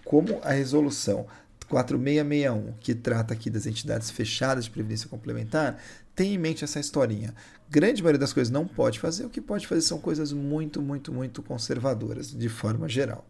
como 0.05 0.41
a 0.43 0.53
resolução 0.53 1.27
4661, 1.71 2.75
que 2.81 2.95
trata 2.95 3.33
aqui 3.33 3.49
das 3.49 3.65
entidades 3.65 4.11
fechadas 4.11 4.65
de 4.65 4.71
previdência 4.71 5.09
complementar, 5.09 5.79
tem 6.21 6.35
em 6.35 6.39
mente 6.39 6.63
essa 6.63 6.79
historinha. 6.79 7.35
Grande 7.71 8.03
maioria 8.03 8.19
das 8.19 8.35
coisas 8.35 8.53
não 8.53 8.69
pode 8.69 9.01
fazer, 9.01 9.25
o 9.25 9.31
que 9.31 9.41
pode 9.41 9.67
fazer 9.67 9.81
são 9.81 9.99
coisas 9.99 10.35
muito, 10.35 10.83
muito, 10.83 11.11
muito 11.11 11.43
conservadoras, 11.43 12.31
de 12.31 12.47
forma 12.47 12.87
geral. 12.87 13.25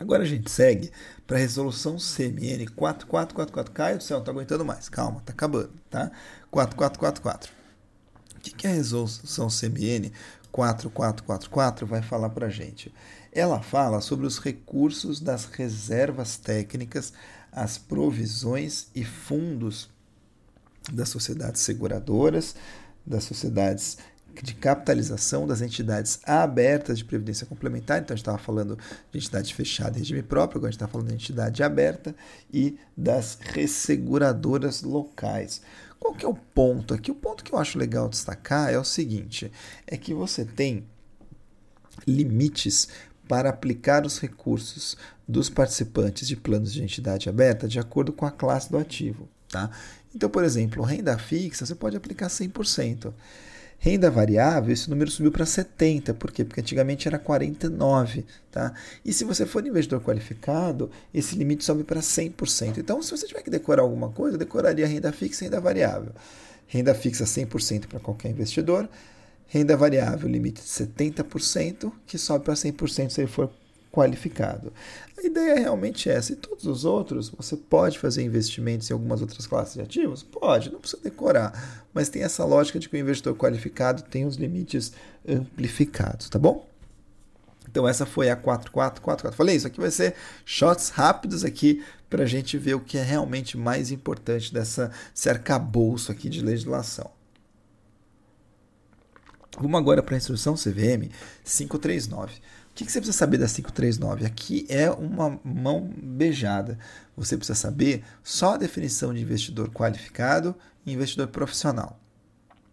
Agora 0.00 0.22
a 0.22 0.26
gente 0.26 0.50
segue 0.50 0.90
para 1.26 1.36
a 1.36 1.40
resolução 1.40 1.98
CMN 1.98 2.64
4444. 2.74 3.70
Caio 3.74 3.98
do 3.98 4.02
céu, 4.02 4.16
não 4.16 4.22
está 4.22 4.32
aguentando 4.32 4.64
mais. 4.64 4.88
Calma, 4.88 5.18
está 5.18 5.34
acabando, 5.34 5.72
tá? 5.90 6.10
4444. 6.50 7.52
O 8.34 8.40
que, 8.40 8.50
que 8.50 8.66
a 8.66 8.70
resolução 8.70 9.48
CMN 9.48 10.10
4444 10.50 11.86
vai 11.86 12.00
falar 12.00 12.30
para 12.30 12.46
a 12.46 12.50
gente? 12.50 12.90
Ela 13.30 13.60
fala 13.60 14.00
sobre 14.00 14.26
os 14.26 14.38
recursos 14.38 15.20
das 15.20 15.44
reservas 15.44 16.38
técnicas, 16.38 17.12
as 17.52 17.76
provisões 17.76 18.86
e 18.94 19.04
fundos 19.04 19.92
das 20.92 21.08
sociedades 21.08 21.62
seguradoras, 21.62 22.54
das 23.06 23.24
sociedades 23.24 23.98
de 24.42 24.54
capitalização 24.54 25.46
das 25.46 25.60
entidades 25.60 26.18
abertas 26.24 26.98
de 26.98 27.04
previdência 27.04 27.46
complementar. 27.46 27.98
Então, 27.98 28.14
a 28.14 28.16
gente 28.16 28.22
estava 28.22 28.38
falando 28.38 28.76
de 29.12 29.18
entidade 29.18 29.54
fechada 29.54 29.96
em 29.96 30.00
regime 30.00 30.22
próprio, 30.22 30.58
agora 30.58 30.70
a 30.70 30.72
gente 30.72 30.80
está 30.80 30.88
falando 30.88 31.08
de 31.08 31.14
entidade 31.14 31.62
aberta 31.62 32.14
e 32.52 32.76
das 32.96 33.38
resseguradoras 33.40 34.82
locais. 34.82 35.62
Qual 36.00 36.14
que 36.14 36.24
é 36.24 36.28
o 36.28 36.34
ponto 36.34 36.92
aqui? 36.92 37.10
O 37.10 37.14
ponto 37.14 37.44
que 37.44 37.52
eu 37.52 37.58
acho 37.58 37.78
legal 37.78 38.08
destacar 38.08 38.72
é 38.72 38.78
o 38.78 38.84
seguinte: 38.84 39.50
é 39.86 39.96
que 39.96 40.12
você 40.12 40.44
tem 40.44 40.84
limites 42.06 42.88
para 43.26 43.48
aplicar 43.48 44.04
os 44.04 44.18
recursos 44.18 44.96
dos 45.26 45.48
participantes 45.48 46.28
de 46.28 46.36
planos 46.36 46.72
de 46.72 46.82
entidade 46.82 47.28
aberta 47.28 47.66
de 47.66 47.78
acordo 47.78 48.12
com 48.12 48.26
a 48.26 48.30
classe 48.30 48.70
do 48.70 48.76
ativo. 48.76 49.28
Tá? 49.48 49.70
Então, 50.14 50.30
por 50.30 50.44
exemplo, 50.44 50.82
renda 50.82 51.18
fixa 51.18 51.66
você 51.66 51.74
pode 51.74 51.96
aplicar 51.96 52.28
100%. 52.28 53.12
Renda 53.78 54.10
variável, 54.10 54.72
esse 54.72 54.88
número 54.88 55.10
subiu 55.10 55.30
para 55.30 55.44
70, 55.44 56.14
por 56.14 56.32
quê? 56.32 56.42
Porque 56.42 56.60
antigamente 56.60 57.06
era 57.06 57.18
49, 57.18 58.24
tá? 58.50 58.72
E 59.04 59.12
se 59.12 59.24
você 59.24 59.44
for 59.44 59.66
investidor 59.66 60.00
qualificado, 60.00 60.90
esse 61.12 61.36
limite 61.36 61.64
sobe 61.64 61.84
para 61.84 62.00
100%. 62.00 62.78
Então, 62.78 63.02
se 63.02 63.10
você 63.10 63.26
tiver 63.26 63.42
que 63.42 63.50
decorar 63.50 63.82
alguma 63.82 64.08
coisa, 64.08 64.38
decoraria 64.38 64.86
renda 64.86 65.12
fixa 65.12 65.44
e 65.44 65.48
renda 65.48 65.60
variável. 65.60 66.12
Renda 66.66 66.94
fixa 66.94 67.24
100% 67.24 67.86
para 67.86 68.00
qualquer 68.00 68.30
investidor, 68.30 68.88
renda 69.48 69.76
variável 69.76 70.30
limite 70.30 70.62
de 70.62 70.68
70%, 70.68 71.92
que 72.06 72.16
sobe 72.16 72.44
para 72.44 72.54
100% 72.54 73.10
se 73.10 73.20
ele 73.20 73.28
for 73.28 73.50
qualificado. 73.94 74.72
A 75.16 75.24
ideia 75.24 75.52
é 75.52 75.60
realmente 75.60 76.10
essa. 76.10 76.32
E 76.32 76.36
todos 76.36 76.66
os 76.66 76.84
outros, 76.84 77.28
você 77.28 77.56
pode 77.56 77.96
fazer 77.96 78.24
investimentos 78.24 78.90
em 78.90 78.92
algumas 78.92 79.20
outras 79.20 79.46
classes 79.46 79.74
de 79.74 79.82
ativos? 79.82 80.24
Pode, 80.24 80.72
não 80.72 80.80
precisa 80.80 81.00
decorar. 81.00 81.86
Mas 81.94 82.08
tem 82.08 82.24
essa 82.24 82.44
lógica 82.44 82.80
de 82.80 82.88
que 82.88 82.96
o 82.96 82.98
investidor 82.98 83.36
qualificado 83.36 84.02
tem 84.02 84.26
os 84.26 84.34
limites 84.34 84.92
amplificados, 85.26 86.28
tá 86.28 86.40
bom? 86.40 86.68
Então 87.70 87.86
essa 87.86 88.04
foi 88.04 88.30
a 88.30 88.36
4444. 88.36 89.36
Falei, 89.36 89.54
isso 89.54 89.68
aqui 89.68 89.78
vai 89.78 89.92
ser 89.92 90.16
shots 90.44 90.88
rápidos 90.88 91.44
aqui 91.44 91.84
para 92.10 92.24
a 92.24 92.26
gente 92.26 92.58
ver 92.58 92.74
o 92.74 92.80
que 92.80 92.98
é 92.98 93.02
realmente 93.02 93.56
mais 93.56 93.92
importante 93.92 94.52
dessa, 94.52 94.90
desse 95.14 95.30
arcabouço 95.30 96.10
aqui 96.10 96.28
de 96.28 96.40
legislação. 96.40 97.10
Vamos 99.56 99.78
agora 99.78 100.02
para 100.02 100.16
a 100.16 100.18
instrução 100.18 100.54
CVM 100.54 101.10
539. 101.44 102.32
Que, 102.74 102.84
que 102.84 102.90
você 102.90 102.98
precisa 102.98 103.16
saber 103.16 103.38
da 103.38 103.46
539? 103.46 104.26
Aqui 104.26 104.66
é 104.68 104.90
uma 104.90 105.38
mão 105.44 105.88
beijada. 106.02 106.76
Você 107.16 107.36
precisa 107.36 107.56
saber 107.56 108.02
só 108.22 108.54
a 108.54 108.56
definição 108.56 109.14
de 109.14 109.22
investidor 109.22 109.70
qualificado 109.70 110.56
e 110.84 110.92
investidor 110.92 111.28
profissional. 111.28 112.00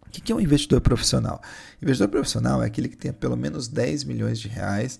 O 0.06 0.10
que, 0.10 0.20
que 0.20 0.32
é 0.32 0.34
um 0.34 0.40
investidor 0.40 0.80
profissional? 0.80 1.40
Investidor 1.80 2.08
profissional 2.08 2.62
é 2.62 2.66
aquele 2.66 2.88
que 2.88 2.96
tenha 2.96 3.14
pelo 3.14 3.36
menos 3.36 3.68
10 3.68 4.04
milhões 4.04 4.40
de 4.40 4.48
reais 4.48 4.98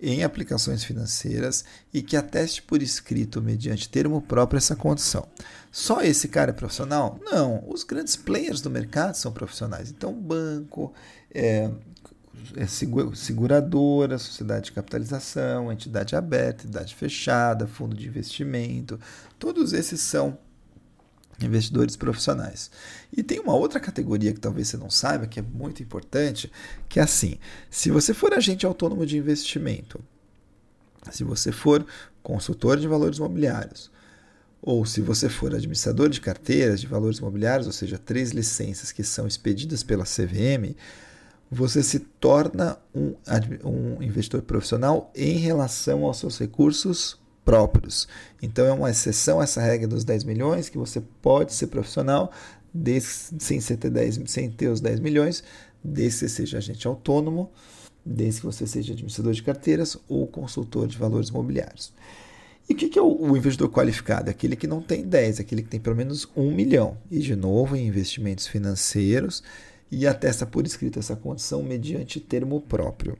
em 0.00 0.24
aplicações 0.24 0.82
financeiras 0.82 1.64
e 1.92 2.02
que 2.02 2.16
ateste 2.16 2.60
por 2.60 2.82
escrito, 2.82 3.40
mediante 3.40 3.88
termo 3.88 4.20
próprio, 4.20 4.58
essa 4.58 4.74
condição. 4.74 5.28
Só 5.70 6.02
esse 6.02 6.26
cara 6.26 6.50
é 6.50 6.54
profissional? 6.54 7.20
Não. 7.22 7.62
Os 7.68 7.84
grandes 7.84 8.16
players 8.16 8.60
do 8.60 8.68
mercado 8.68 9.14
são 9.14 9.30
profissionais. 9.30 9.90
Então, 9.90 10.12
banco, 10.12 10.92
é, 11.32 11.70
é 12.56 12.66
seguradora, 12.66 14.18
sociedade 14.18 14.66
de 14.66 14.72
capitalização, 14.72 15.72
entidade 15.72 16.16
aberta, 16.16 16.64
entidade 16.64 16.94
fechada, 16.94 17.66
fundo 17.66 17.96
de 17.96 18.06
investimento, 18.06 18.98
todos 19.38 19.72
esses 19.72 20.00
são 20.00 20.38
investidores 21.40 21.96
profissionais. 21.96 22.70
E 23.16 23.22
tem 23.22 23.40
uma 23.40 23.54
outra 23.54 23.80
categoria 23.80 24.32
que 24.32 24.40
talvez 24.40 24.68
você 24.68 24.76
não 24.76 24.90
saiba, 24.90 25.26
que 25.26 25.40
é 25.40 25.42
muito 25.42 25.82
importante, 25.82 26.50
que 26.88 27.00
é 27.00 27.02
assim: 27.02 27.38
se 27.70 27.90
você 27.90 28.14
for 28.14 28.32
agente 28.32 28.66
autônomo 28.66 29.04
de 29.06 29.16
investimento, 29.16 30.00
se 31.10 31.24
você 31.24 31.50
for 31.50 31.84
consultor 32.22 32.78
de 32.78 32.86
valores 32.86 33.18
imobiliários, 33.18 33.90
ou 34.60 34.86
se 34.86 35.00
você 35.00 35.28
for 35.28 35.52
administrador 35.52 36.08
de 36.08 36.20
carteiras 36.20 36.80
de 36.80 36.86
valores 36.86 37.18
imobiliários, 37.18 37.66
ou 37.66 37.72
seja, 37.72 37.98
três 37.98 38.30
licenças 38.30 38.92
que 38.92 39.02
são 39.02 39.26
expedidas 39.26 39.82
pela 39.82 40.04
CVM, 40.04 40.76
você 41.54 41.82
se 41.82 41.98
torna 41.98 42.78
um, 42.94 43.14
um 43.62 44.02
investidor 44.02 44.40
profissional 44.40 45.12
em 45.14 45.36
relação 45.36 46.06
aos 46.06 46.16
seus 46.16 46.38
recursos 46.38 47.20
próprios. 47.44 48.08
Então 48.40 48.64
é 48.64 48.72
uma 48.72 48.90
exceção 48.90 49.42
essa 49.42 49.60
regra 49.60 49.86
dos 49.86 50.02
10 50.02 50.24
milhões, 50.24 50.70
que 50.70 50.78
você 50.78 51.02
pode 51.20 51.52
ser 51.52 51.66
profissional 51.66 52.32
desde, 52.72 53.08
sem, 53.38 53.60
ter 53.60 53.90
10, 53.90 54.22
sem 54.26 54.50
ter 54.50 54.68
os 54.68 54.80
10 54.80 55.00
milhões, 55.00 55.44
desde 55.84 56.20
que 56.20 56.28
você 56.28 56.28
seja 56.28 56.56
agente 56.56 56.86
autônomo, 56.86 57.50
desde 58.04 58.40
que 58.40 58.46
você 58.46 58.66
seja 58.66 58.94
administrador 58.94 59.34
de 59.34 59.42
carteiras 59.42 59.98
ou 60.08 60.26
consultor 60.26 60.86
de 60.86 60.96
valores 60.96 61.28
imobiliários. 61.28 61.92
E 62.66 62.72
o 62.72 62.76
que, 62.76 62.98
é 62.98 63.02
o, 63.02 63.30
o, 63.30 63.36
investidor 63.36 63.68
qualificado? 63.68 64.28
É 64.28 64.30
aquele 64.30 64.56
que 64.56 64.66
não 64.66 64.80
tem 64.80 65.02
10, 65.02 65.38
é 65.38 65.42
aquele 65.42 65.62
que 65.62 65.68
tem 65.68 65.80
pelo 65.80 65.96
menos 65.96 66.26
1 66.34 66.50
milhão. 66.50 66.96
E, 67.10 67.18
de 67.18 67.36
novo, 67.36 67.76
em 67.76 67.86
investimentos 67.86 68.46
financeiros 68.46 69.42
e 69.92 70.06
atesta 70.06 70.46
por 70.46 70.64
escrito 70.64 70.98
essa 70.98 71.14
condição 71.14 71.62
mediante 71.62 72.18
termo 72.18 72.62
próprio. 72.62 73.18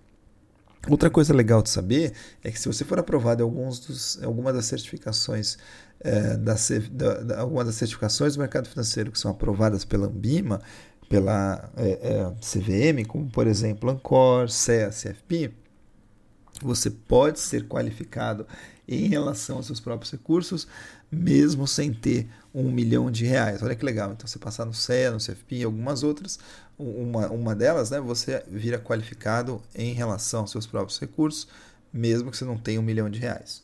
Outra 0.89 1.11
coisa 1.11 1.35
legal 1.35 1.63
de 1.63 1.69
saber 1.69 2.15
é 2.43 2.51
que 2.51 2.59
se 2.59 2.67
você 2.67 2.83
for 2.83 2.99
aprovado 2.99 3.43
em 3.43 3.45
alguns 3.45 3.79
dos, 3.79 4.21
alguma 4.25 4.53
das 4.53 4.65
certificações 4.65 5.59
é, 6.01 6.37
da, 6.37 6.57
da, 6.91 7.15
da, 7.21 7.41
alguma 7.41 7.63
das 7.63 7.75
certificações 7.75 8.35
do 8.35 8.41
mercado 8.41 8.69
financeiro 8.69 9.13
que 9.13 9.19
são 9.19 9.31
aprovadas 9.31 9.85
pela 9.85 10.07
Ambima, 10.07 10.63
pela 11.11 11.71
é, 11.77 11.91
é, 11.91 12.33
CVM, 12.41 13.07
como 13.07 13.31
por 13.31 13.47
exemplo 13.47 13.91
Ancor, 13.91 14.49
CEA, 14.49 14.89
CFP, 14.89 15.53
você 16.63 16.91
pode 16.91 17.39
ser 17.39 17.69
qualificado 17.69 18.47
em 18.89 19.09
relação 19.09 19.59
aos 19.59 19.67
seus 19.67 19.79
próprios 19.79 20.11
recursos, 20.11 20.67
mesmo 21.13 21.69
sem 21.69 21.93
ter 21.93 22.27
um 22.55 22.71
milhão 22.71 23.11
de 23.11 23.27
reais. 23.27 23.63
Olha 23.63 23.77
que 23.77 23.85
legal. 23.85 24.13
Então, 24.13 24.27
você 24.27 24.39
passar 24.39 24.65
no 24.65 24.73
CEA, 24.73 25.11
no 25.11 25.19
CFP 25.19 25.57
e 25.57 25.65
algumas 25.65 26.03
outras, 26.03 26.39
uma, 26.79 27.29
uma 27.29 27.55
delas, 27.55 27.91
né, 27.91 28.01
você 28.01 28.43
vira 28.49 28.79
qualificado 28.79 29.63
em 29.75 29.93
relação 29.93 30.41
aos 30.41 30.51
seus 30.51 30.67
próprios 30.67 30.99
recursos, 30.99 31.47
mesmo 31.93 32.31
que 32.31 32.37
você 32.37 32.47
não 32.47 32.57
tenha 32.57 32.81
um 32.81 32.83
milhão 32.83 33.11
de 33.11 33.19
reais. 33.19 33.63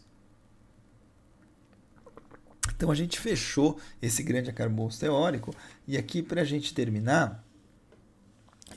Então, 2.76 2.90
a 2.90 2.94
gente 2.94 3.18
fechou 3.18 3.80
esse 4.00 4.22
grande 4.22 4.50
arcabouço 4.50 5.00
teórico. 5.00 5.54
E 5.86 5.96
aqui, 5.96 6.22
para 6.22 6.42
a 6.42 6.44
gente 6.44 6.74
terminar, 6.74 7.42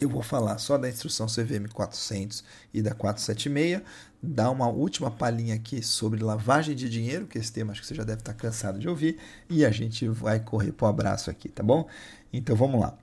eu 0.02 0.10
vou 0.10 0.24
falar 0.24 0.58
só 0.58 0.80
da 0.80 0.90
instrução 0.90 1.28
CVM 1.28 1.72
400 1.72 2.44
e 2.74 2.82
da 2.82 2.96
476, 2.96 3.82
dar 4.22 4.50
uma 4.50 4.68
última 4.68 5.12
palhinha 5.12 5.54
aqui 5.54 5.84
sobre 5.84 6.24
lavagem 6.24 6.76
de 6.76 6.90
dinheiro, 6.90 7.28
que 7.28 7.38
esse 7.38 7.54
tema 7.54 7.72
acho 7.72 7.82
que 7.82 7.88
você 7.88 7.94
já 7.94 8.04
deve 8.04 8.20
estar 8.20 8.34
cansado 8.34 8.80
de 8.80 8.90
ouvir, 8.90 9.20
e 9.48 9.64
a 9.64 9.70
gente 9.70 10.08
vai 10.08 10.40
correr 10.40 10.72
para 10.72 10.88
o 10.88 10.90
abraço 10.90 11.30
aqui, 11.30 11.48
tá 11.48 11.62
bom? 11.62 11.88
Então 12.34 12.56
vamos 12.56 12.82
lá. 12.82 12.98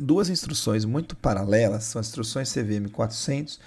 Duas 0.00 0.30
instruções 0.30 0.86
muito 0.86 1.14
paralelas 1.14 1.84
são 1.84 2.00
as 2.00 2.06
instruções 2.06 2.50
CVM 2.50 2.88
400 2.90 3.60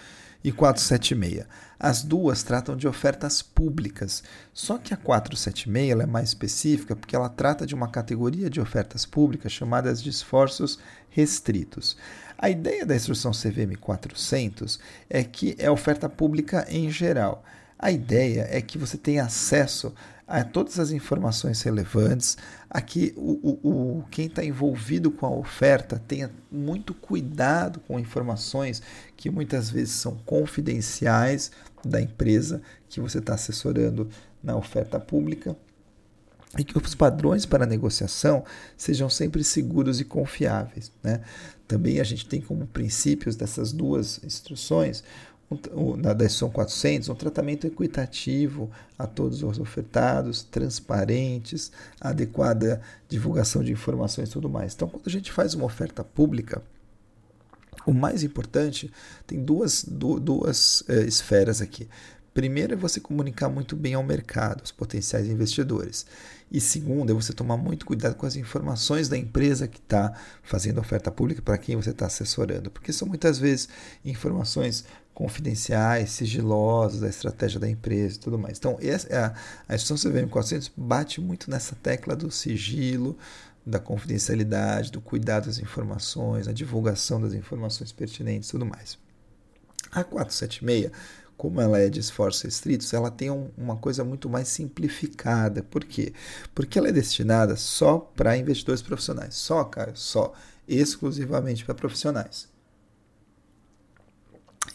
e 0.43 0.52
476. 0.52 1.46
As 1.80 2.02
duas 2.02 2.43
tratam 2.43 2.76
de 2.76 2.88
ofertas 2.88 3.41
públicas, 3.41 4.24
só 4.54 4.78
que 4.78 4.93
a 4.93 4.98
476 4.98 5.91
ela 5.91 6.04
é 6.04 6.06
mais 6.06 6.30
específica 6.30 6.96
porque 6.96 7.15
ela 7.15 7.30
trata 7.30 7.65
de 7.65 7.76
uma 7.76 7.89
categoria 7.89 8.50
de 8.50 8.60
ofertas 8.60 9.06
públicas 9.06 9.52
chamadas 9.52 10.02
de 10.02 10.10
esforços 10.10 10.80
restritos. 11.10 11.98
A 12.38 12.50
ideia 12.50 12.86
da 12.86 12.96
instrução 12.96 13.32
CVM 13.32 13.76
400 13.80 14.80
é 15.10 15.24
que 15.24 15.56
é 15.58 15.69
oferta 15.69 16.10
pública 16.10 16.65
em 16.69 16.89
geral. 16.89 17.43
A 17.78 17.91
ideia 17.91 18.48
é 18.50 18.62
que 18.62 18.78
você 18.78 18.98
tenha 18.98 19.24
acesso 19.26 19.93
a 20.28 20.43
todas 20.43 20.80
as 20.80 20.91
informações 20.91 21.62
relevantes, 21.62 22.38
a 22.69 22.82
que 22.82 23.13
o, 23.17 23.60
o, 23.63 24.00
o 24.00 24.04
quem 24.10 24.28
está 24.28 24.43
envolvido 24.43 25.12
com 25.12 25.26
a 25.26 25.30
oferta 25.36 26.02
tenha 26.08 26.32
muito 26.52 26.93
cuidado 26.93 27.80
com 27.82 28.00
informações 28.00 28.82
que 29.17 29.30
muitas 29.30 29.69
vezes 29.69 29.96
são 29.96 30.15
confidenciais 30.26 31.52
da 31.84 32.02
empresa 32.02 32.62
que 32.88 33.02
você 33.02 33.19
está 33.19 33.34
assessorando 33.34 34.10
na 34.41 34.56
oferta 34.56 35.00
pública 35.00 35.56
e 36.58 36.63
que 36.63 36.78
os 36.78 36.96
padrões 36.96 37.46
para 37.46 37.65
negociação 37.65 38.46
sejam 38.78 39.10
sempre 39.10 39.43
seguros 39.43 40.00
e 40.00 40.06
confiáveis. 40.06 40.91
Né? 41.02 41.22
Também 41.74 42.00
a 42.00 42.04
gente 42.04 42.28
tem 42.28 42.40
como 42.40 42.68
princípios 42.68 43.36
dessas 43.36 43.74
duas 43.74 44.24
instruções, 44.24 45.04
na 45.98 46.14
da 46.14 46.24
instrução 46.24 46.52
400, 46.52 47.10
um 47.10 47.16
tratamento 47.16 47.66
equitativo 47.66 48.70
a 48.96 49.08
todos 49.08 49.42
os 49.42 49.58
ofertados, 49.58 50.44
transparentes, 50.44 51.72
adequada 52.00 52.80
divulgação 53.10 53.64
de 53.64 53.72
informações 53.72 54.30
e 54.30 54.32
tudo 54.32 54.48
mais. 54.48 54.76
Então, 54.76 54.88
quando 54.88 55.08
a 55.08 55.10
gente 55.10 55.32
faz 55.32 55.56
uma 55.56 55.66
oferta 55.66 56.04
pública, 56.04 56.62
o 57.88 57.92
mais 57.92 58.22
importante, 58.22 58.94
tem 59.26 59.44
duas, 59.44 59.84
duas 59.84 60.84
eh, 60.88 61.06
esferas 61.06 61.60
aqui. 61.60 61.90
Primeiro 62.34 62.74
é 62.74 62.76
você 62.76 63.00
comunicar 63.00 63.48
muito 63.48 63.76
bem 63.76 63.93
ao 63.93 64.04
mercado, 64.04 64.62
aos 64.62 64.72
potenciais 64.72 65.28
investidores. 65.28 66.06
E 66.52 66.60
segundo 66.60 67.12
é 67.12 67.13
você 67.13 67.32
tomar 67.32 67.58
muito 67.58 67.86
cuidado 67.86 68.15
com 68.15 68.26
as 68.26 68.36
informações 68.36 69.08
da 69.08 69.17
empresa 69.17 69.67
que 69.67 69.78
está 69.78 70.13
fazendo 70.41 70.80
oferta 70.80 71.12
pública 71.12 71.41
para 71.41 71.58
quem 71.58 71.76
você 71.76 71.91
está 71.91 72.08
assessorando, 72.08 72.72
porque 72.72 72.91
são 72.91 73.08
muitas 73.08 73.38
vezes 73.38 73.69
informações 74.04 74.84
confidenciais, 75.13 76.10
sigilosas 76.12 77.02
da 77.02 77.08
estratégia 77.08 77.60
da 77.60 77.69
empresa 77.69 78.15
e 78.15 78.19
tudo 78.19 78.39
mais. 78.39 78.58
Então, 78.58 78.78
essa, 78.82 79.08
é 79.10 79.17
a, 79.17 79.34
a 79.69 79.76
instrução 79.76 80.12
CVM 80.12 80.28
400 80.28 80.72
bate 80.76 81.22
muito 81.22 81.52
nessa 81.52 81.76
tecla 81.76 82.15
do 82.15 82.32
sigilo, 82.32 83.15
da 83.65 83.80
confidencialidade, 83.80 84.91
do 84.91 85.00
cuidado 85.00 85.46
das 85.46 85.60
informações, 85.60 86.48
a 86.48 86.52
divulgação 86.52 87.22
das 87.22 87.34
informações 87.34 87.91
pertinentes 87.91 88.50
e 88.50 88.52
tudo 88.52 88.65
mais. 88.65 88.98
A 89.91 90.04
476 90.04 90.91
como 91.44 91.60
ela 91.60 91.78
é 91.78 91.90
de 91.90 92.00
esforços 92.00 92.42
restritos, 92.44 92.94
ela 92.94 93.12
tem 93.12 93.30
um, 93.30 93.50
uma 93.58 93.76
coisa 93.76 94.02
muito 94.06 94.30
mais 94.30 94.48
simplificada. 94.48 95.62
Por 95.62 95.84
quê? 95.84 96.14
Porque 96.56 96.80
ela 96.80 96.88
é 96.88 96.92
destinada 96.94 97.58
só 97.58 98.00
para 98.00 98.38
investidores 98.38 98.82
profissionais. 98.82 99.36
Só, 99.36 99.62
cara, 99.66 99.92
só. 99.94 100.34
Exclusivamente 100.66 101.66
para 101.66 101.76
profissionais. 101.76 102.48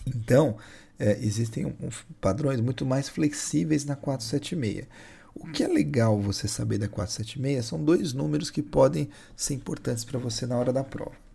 Então, 0.07 0.59
é, 0.99 1.19
existem 1.23 1.65
um, 1.65 1.87
um, 1.87 1.89
padrões 2.21 2.61
muito 2.61 2.85
mais 2.85 3.09
flexíveis 3.09 3.87
na 3.87 3.97
476. 3.97 4.87
O 5.35 5.51
que 5.51 5.65
é 5.65 5.69
legal 5.69 6.21
você 6.21 6.47
saber 6.47 6.77
da 6.77 6.87
476 6.87 7.65
são 7.65 7.83
dois 7.83 8.13
números 8.13 8.51
que 8.51 8.61
podem 8.63 9.09
ser 9.35 9.55
importantes 9.55 10.05
para 10.05 10.19
você 10.19 10.45
na 10.45 10.59
hora 10.59 10.71
da 10.71 10.85
prova. 10.85 11.28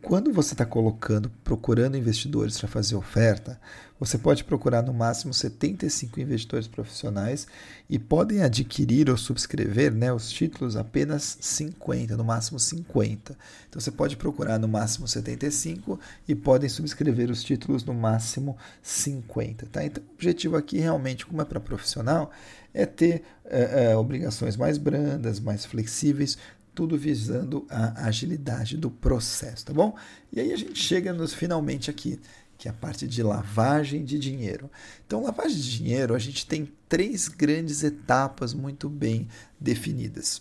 Quando 0.00 0.32
você 0.32 0.54
está 0.54 0.64
colocando, 0.64 1.28
procurando 1.42 1.96
investidores 1.96 2.56
para 2.56 2.68
fazer 2.68 2.94
oferta, 2.94 3.60
você 3.98 4.16
pode 4.16 4.44
procurar 4.44 4.80
no 4.80 4.94
máximo 4.94 5.34
75 5.34 6.20
investidores 6.20 6.68
profissionais 6.68 7.48
e 7.90 7.98
podem 7.98 8.42
adquirir 8.42 9.10
ou 9.10 9.16
subscrever 9.16 9.92
né, 9.92 10.12
os 10.12 10.30
títulos 10.30 10.76
apenas 10.76 11.36
50, 11.40 12.16
no 12.16 12.24
máximo 12.24 12.60
50. 12.60 13.36
Então 13.68 13.80
você 13.80 13.90
pode 13.90 14.16
procurar 14.16 14.56
no 14.56 14.68
máximo 14.68 15.08
75 15.08 15.98
e 16.28 16.34
podem 16.34 16.68
subscrever 16.68 17.28
os 17.28 17.42
títulos 17.42 17.84
no 17.84 17.92
máximo 17.92 18.56
50. 18.80 19.66
Tá? 19.66 19.84
Então 19.84 20.02
o 20.08 20.14
objetivo 20.14 20.56
aqui 20.56 20.78
realmente, 20.78 21.26
como 21.26 21.42
é 21.42 21.44
para 21.44 21.58
profissional, 21.58 22.30
é 22.72 22.86
ter 22.86 23.24
é, 23.44 23.90
é, 23.90 23.96
obrigações 23.96 24.56
mais 24.56 24.78
brandas, 24.78 25.40
mais 25.40 25.64
flexíveis, 25.64 26.38
tudo 26.78 26.96
visando 26.96 27.66
a 27.68 28.06
agilidade 28.06 28.76
do 28.76 28.88
processo, 28.88 29.66
tá 29.66 29.72
bom? 29.72 29.96
E 30.32 30.38
aí 30.38 30.52
a 30.52 30.56
gente 30.56 30.78
chega 30.78 31.12
nos 31.12 31.34
finalmente 31.34 31.90
aqui. 31.90 32.20
que 32.56 32.68
é 32.68 32.70
a 32.70 32.74
parte 32.74 33.04
de 33.04 33.20
lavagem 33.20 34.04
de 34.04 34.16
dinheiro. 34.16 34.70
Então, 35.04 35.24
lavagem 35.24 35.58
de 35.58 35.76
dinheiro, 35.76 36.14
a 36.14 36.18
gente 36.20 36.46
tem 36.46 36.72
três 36.88 37.26
grandes 37.26 37.82
etapas 37.82 38.54
muito 38.54 38.88
bem 38.88 39.26
definidas. 39.58 40.40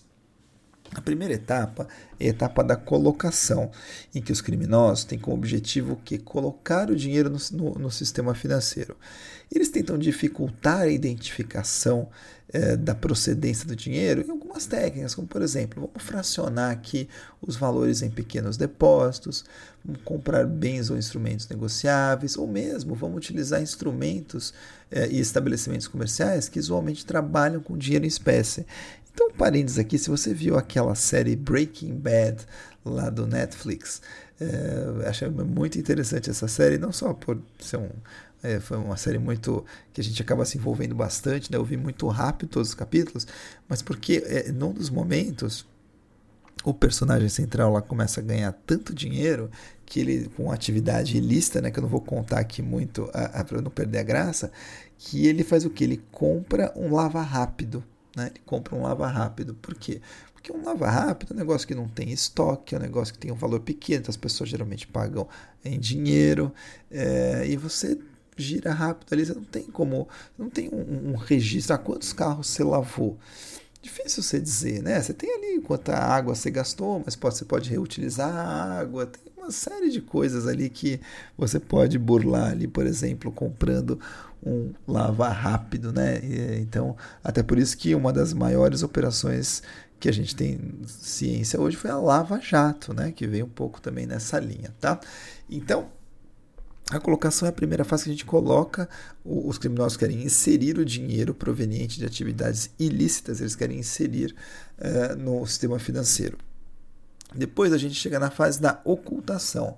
A 0.94 1.02
primeira 1.02 1.34
etapa 1.34 1.88
é 2.20 2.28
a 2.28 2.30
etapa 2.30 2.64
da 2.64 2.76
colocação, 2.76 3.72
em 4.14 4.22
que 4.22 4.32
os 4.32 4.40
criminosos 4.40 5.06
têm 5.06 5.18
como 5.18 5.36
objetivo 5.36 6.00
que 6.06 6.20
colocar 6.20 6.92
o 6.92 6.96
dinheiro 6.96 7.32
no, 7.32 7.40
no, 7.52 7.80
no 7.80 7.92
sistema 7.92 8.36
financeiro. 8.36 8.96
Eles 9.52 9.70
tentam 9.70 9.98
dificultar 9.98 10.82
a 10.82 10.90
identificação 10.90 12.10
eh, 12.50 12.78
da 12.78 12.96
procedência 12.96 13.68
do 13.68 13.76
dinheiro 13.76 14.24
em 14.26 14.32
algumas 14.32 14.66
técnicas, 14.66 15.14
como 15.16 15.28
por 15.28 15.42
exemplo, 15.42 15.82
vamos 15.82 16.08
fracionar 16.08 16.72
aqui 16.72 17.10
os 17.42 17.56
valores 17.56 18.02
em 18.02 18.10
pequenos 18.10 18.58
depósitos, 18.58 19.44
vamos 19.84 20.02
comprar 20.04 20.46
bens 20.46 20.90
ou 20.90 20.98
instrumentos 20.98 21.48
negociáveis, 21.50 22.38
ou 22.38 22.48
mesmo 22.48 22.96
vamos 22.96 23.18
utilizar 23.18 23.62
instrumentos 23.62 24.54
eh, 24.92 25.10
e 25.12 25.20
estabelecimentos 25.20 25.88
comerciais 25.88 26.48
que 26.48 26.60
usualmente 26.60 27.06
trabalham 27.06 27.62
com 27.62 27.78
dinheiro 27.78 28.06
em 28.06 28.08
espécie. 28.08 28.66
Então, 29.14 29.32
parênteses 29.32 29.80
aqui, 29.80 29.98
se 29.98 30.10
você 30.10 30.34
viu 30.34 30.58
aquela 30.58 30.94
série 30.94 31.36
Breaking 31.36 31.96
Bad 31.96 32.46
lá 32.86 33.10
do 33.10 33.26
Netflix, 33.26 34.02
é, 34.40 35.08
achei 35.08 35.28
muito 35.28 35.80
interessante 35.80 36.30
essa 36.30 36.48
série, 36.48 36.78
não 36.78 36.92
só 36.92 37.14
por 37.14 37.42
ser 37.60 37.78
um. 37.78 37.90
É, 38.44 38.60
foi 38.60 38.78
uma 38.78 38.98
série 38.98 39.18
muito. 39.18 39.66
que 39.94 40.02
a 40.02 40.04
gente 40.04 40.22
acaba 40.22 40.46
se 40.46 40.58
envolvendo 40.58 40.96
bastante, 40.96 41.52
né? 41.52 41.58
Eu 41.58 41.64
vi 41.66 41.78
muito 41.78 42.08
rápido 42.08 42.50
todos 42.50 42.70
os 42.70 42.76
capítulos, 42.76 43.28
mas 43.68 43.82
porque 43.82 44.24
é, 44.26 44.52
num 44.52 44.72
dos 44.72 44.90
momentos 44.90 45.66
o 46.64 46.74
personagem 46.74 47.30
central 47.30 47.72
lá 47.74 47.82
começa 47.82 48.20
a 48.20 48.24
ganhar 48.24 48.52
tanto 48.66 48.94
dinheiro 48.94 49.50
que 49.86 50.00
ele 50.00 50.30
com 50.36 50.52
atividade 50.52 51.16
ilícita, 51.18 51.62
né, 51.62 51.72
que 51.72 51.80
eu 51.80 51.84
não 51.84 51.90
vou 51.90 52.02
contar 52.02 52.40
aqui 52.40 52.62
muito 52.62 53.10
para 53.48 53.62
não 53.62 53.72
perder 53.72 54.00
a 54.00 54.04
graça, 54.04 54.52
que 54.98 55.28
ele 55.28 55.44
faz 55.44 55.66
o 55.66 55.70
que? 55.70 55.84
Ele 55.84 56.04
compra 56.12 56.74
um 56.76 56.94
lava 56.94 57.22
rápido 57.22 57.84
né? 58.18 58.32
Ele 58.34 58.42
compra 58.44 58.76
um 58.76 58.82
lava 58.82 59.08
rápido. 59.08 59.54
Por 59.54 59.76
quê? 59.76 60.02
Porque 60.34 60.52
um 60.52 60.64
lava 60.64 60.90
rápido 60.90 61.32
é 61.32 61.36
um 61.36 61.38
negócio 61.38 61.68
que 61.68 61.76
não 61.76 61.88
tem 61.88 62.12
estoque, 62.12 62.74
é 62.74 62.78
um 62.80 62.82
negócio 62.82 63.14
que 63.14 63.20
tem 63.20 63.32
um 63.32 63.36
valor 63.36 63.60
pequeno, 63.60 64.00
então 64.00 64.10
as 64.10 64.18
pessoas 64.18 64.50
geralmente 64.50 64.88
pagam 64.88 65.28
em 65.64 65.80
dinheiro, 65.80 66.52
é, 66.90 67.46
e 67.48 67.56
você 67.56 68.00
gira 68.38 68.72
rápido 68.72 69.14
ali, 69.14 69.26
você 69.26 69.34
não 69.34 69.44
tem 69.44 69.64
como, 69.64 70.08
não 70.38 70.50
tem 70.50 70.70
um, 70.70 71.12
um 71.12 71.16
registro, 71.16 71.76
a 71.76 71.78
quantos 71.78 72.14
carros 72.14 72.48
você 72.48 72.64
lavou. 72.64 73.18
Difícil 73.82 74.24
você 74.24 74.40
dizer, 74.40 74.82
né? 74.82 75.02
Você 75.02 75.14
tem 75.14 75.30
ali 75.34 75.62
quanta 75.62 75.96
água 75.96 76.36
você 76.36 76.50
gastou, 76.52 77.02
mas 77.06 77.16
pode, 77.16 77.38
você 77.38 77.46
pode 77.46 77.70
reutilizar 77.70 78.34
a 78.34 78.80
água, 78.80 79.06
tem 79.06 79.22
uma 79.38 79.52
série 79.52 79.90
de 79.90 80.02
coisas 80.02 80.48
ali 80.48 80.70
que 80.70 81.00
você 81.38 81.60
pode 81.60 81.98
burlar 81.98 82.52
ali, 82.52 82.68
por 82.68 82.86
exemplo, 82.86 83.32
comprando 83.32 84.00
um 84.46 84.72
lava 84.88 85.30
rápido, 85.30 85.92
né? 85.92 86.20
Então, 86.60 86.96
até 87.24 87.42
por 87.42 87.58
isso 87.58 87.78
que 87.78 87.96
uma 87.96 88.12
das 88.12 88.34
maiores 88.34 88.84
operações 88.84 89.64
que 90.00 90.10
a 90.10 90.12
gente 90.12 90.36
tem 90.36 90.60
ciência 90.86 91.60
hoje 91.60 91.76
foi 91.76 91.90
a 91.90 91.98
Lava 91.98 92.40
Jato, 92.40 92.94
né? 92.94 93.12
Que 93.12 93.26
veio 93.26 93.46
um 93.46 93.50
pouco 93.50 93.82
também 93.82 94.06
nessa 94.06 94.40
linha, 94.40 94.74
tá? 94.80 95.00
Então, 95.50 95.90
a 96.92 97.00
colocação 97.00 97.46
é 97.46 97.50
a 97.50 97.54
primeira 97.54 97.84
fase 97.84 98.06
que 98.06 98.10
a 98.10 98.14
gente 98.14 98.26
coloca. 98.26 98.88
Os 99.24 99.58
criminosos 99.58 99.98
querem 99.98 100.24
inserir 100.24 100.78
o 100.78 100.86
dinheiro 100.86 101.34
proveniente 101.34 102.00
de 102.00 102.06
atividades 102.06 102.70
ilícitas, 102.80 103.42
eles 103.42 103.56
querem 103.56 103.80
inserir 103.80 104.36
uh, 104.80 105.16
no 105.18 105.46
sistema 105.46 105.80
financeiro. 105.80 106.38
Depois 107.36 107.74
a 107.74 107.78
gente 107.78 107.96
chega 107.96 108.20
na 108.20 108.30
fase 108.30 108.62
da 108.62 108.82
ocultação 108.86 109.78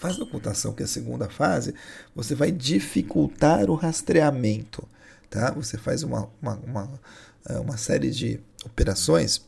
fase 0.00 0.16
da 0.16 0.24
ocultação, 0.24 0.72
que 0.72 0.82
é 0.82 0.86
a 0.86 0.88
segunda 0.88 1.28
fase, 1.28 1.74
você 2.16 2.34
vai 2.34 2.50
dificultar 2.50 3.68
o 3.68 3.74
rastreamento. 3.74 4.88
Tá? 5.28 5.50
Você 5.52 5.76
faz 5.76 6.02
uma, 6.02 6.28
uma, 6.40 6.54
uma, 6.56 7.00
é, 7.46 7.58
uma 7.58 7.76
série 7.76 8.10
de 8.10 8.40
operações 8.64 9.44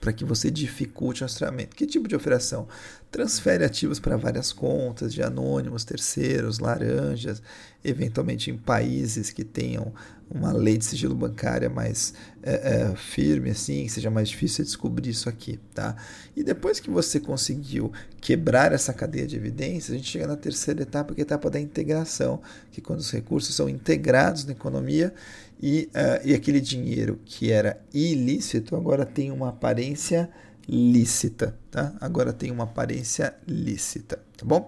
para 0.00 0.12
que 0.12 0.24
você 0.24 0.50
dificulte 0.50 1.22
o 1.22 1.24
rastreamento. 1.24 1.74
Que 1.74 1.86
tipo 1.86 2.08
de 2.08 2.14
operação? 2.14 2.68
Transfere 3.10 3.64
ativos 3.64 3.98
para 3.98 4.16
várias 4.16 4.52
contas 4.52 5.12
de 5.12 5.22
anônimos, 5.22 5.84
terceiros, 5.84 6.58
laranjas, 6.58 7.42
eventualmente 7.84 8.50
em 8.50 8.56
países 8.56 9.30
que 9.30 9.44
tenham 9.44 9.92
uma 10.30 10.52
lei 10.52 10.76
de 10.76 10.84
sigilo 10.84 11.14
bancária 11.14 11.70
mais 11.70 12.12
é, 12.42 12.90
é, 12.90 12.96
firme, 12.96 13.50
assim, 13.50 13.88
seja 13.88 14.10
mais 14.10 14.28
difícil 14.28 14.62
descobrir 14.62 15.08
isso 15.08 15.28
aqui, 15.28 15.58
tá? 15.74 15.96
E 16.36 16.44
depois 16.44 16.78
que 16.78 16.90
você 16.90 17.18
conseguiu 17.18 17.90
quebrar 18.20 18.72
essa 18.72 18.92
cadeia 18.92 19.26
de 19.26 19.36
evidências, 19.36 19.90
a 19.90 19.96
gente 19.96 20.10
chega 20.10 20.26
na 20.26 20.36
terceira 20.36 20.82
etapa, 20.82 21.14
que 21.14 21.20
é 21.20 21.22
a 21.22 21.26
etapa 21.26 21.48
da 21.48 21.58
integração, 21.58 22.42
que 22.70 22.80
quando 22.80 23.00
os 23.00 23.10
recursos 23.10 23.54
são 23.54 23.68
integrados 23.68 24.44
na 24.44 24.52
economia 24.52 25.14
e, 25.60 25.88
uh, 25.94 26.26
e 26.26 26.34
aquele 26.34 26.60
dinheiro 26.60 27.20
que 27.24 27.50
era 27.50 27.80
ilícito 27.92 28.76
agora 28.76 29.04
tem 29.04 29.30
uma 29.30 29.48
aparência 29.48 30.30
lícita, 30.68 31.56
tá? 31.70 31.94
Agora 32.00 32.32
tem 32.32 32.50
uma 32.50 32.64
aparência 32.64 33.34
lícita, 33.46 34.18
tá 34.36 34.44
bom? 34.44 34.66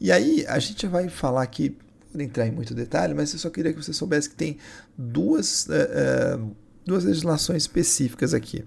E 0.00 0.10
aí 0.10 0.44
a 0.48 0.58
gente 0.58 0.86
vai 0.86 1.08
falar 1.08 1.42
aqui 1.42 1.76
vou 2.12 2.22
entrar 2.22 2.46
em 2.46 2.50
muito 2.50 2.74
detalhe, 2.74 3.14
mas 3.14 3.32
eu 3.32 3.38
só 3.38 3.48
queria 3.48 3.72
que 3.72 3.82
você 3.82 3.92
soubesse 3.92 4.28
que 4.28 4.36
tem 4.36 4.58
duas, 4.96 5.66
uh, 5.66 6.38
uh, 6.38 6.56
duas 6.84 7.04
legislações 7.04 7.62
específicas 7.62 8.34
aqui. 8.34 8.64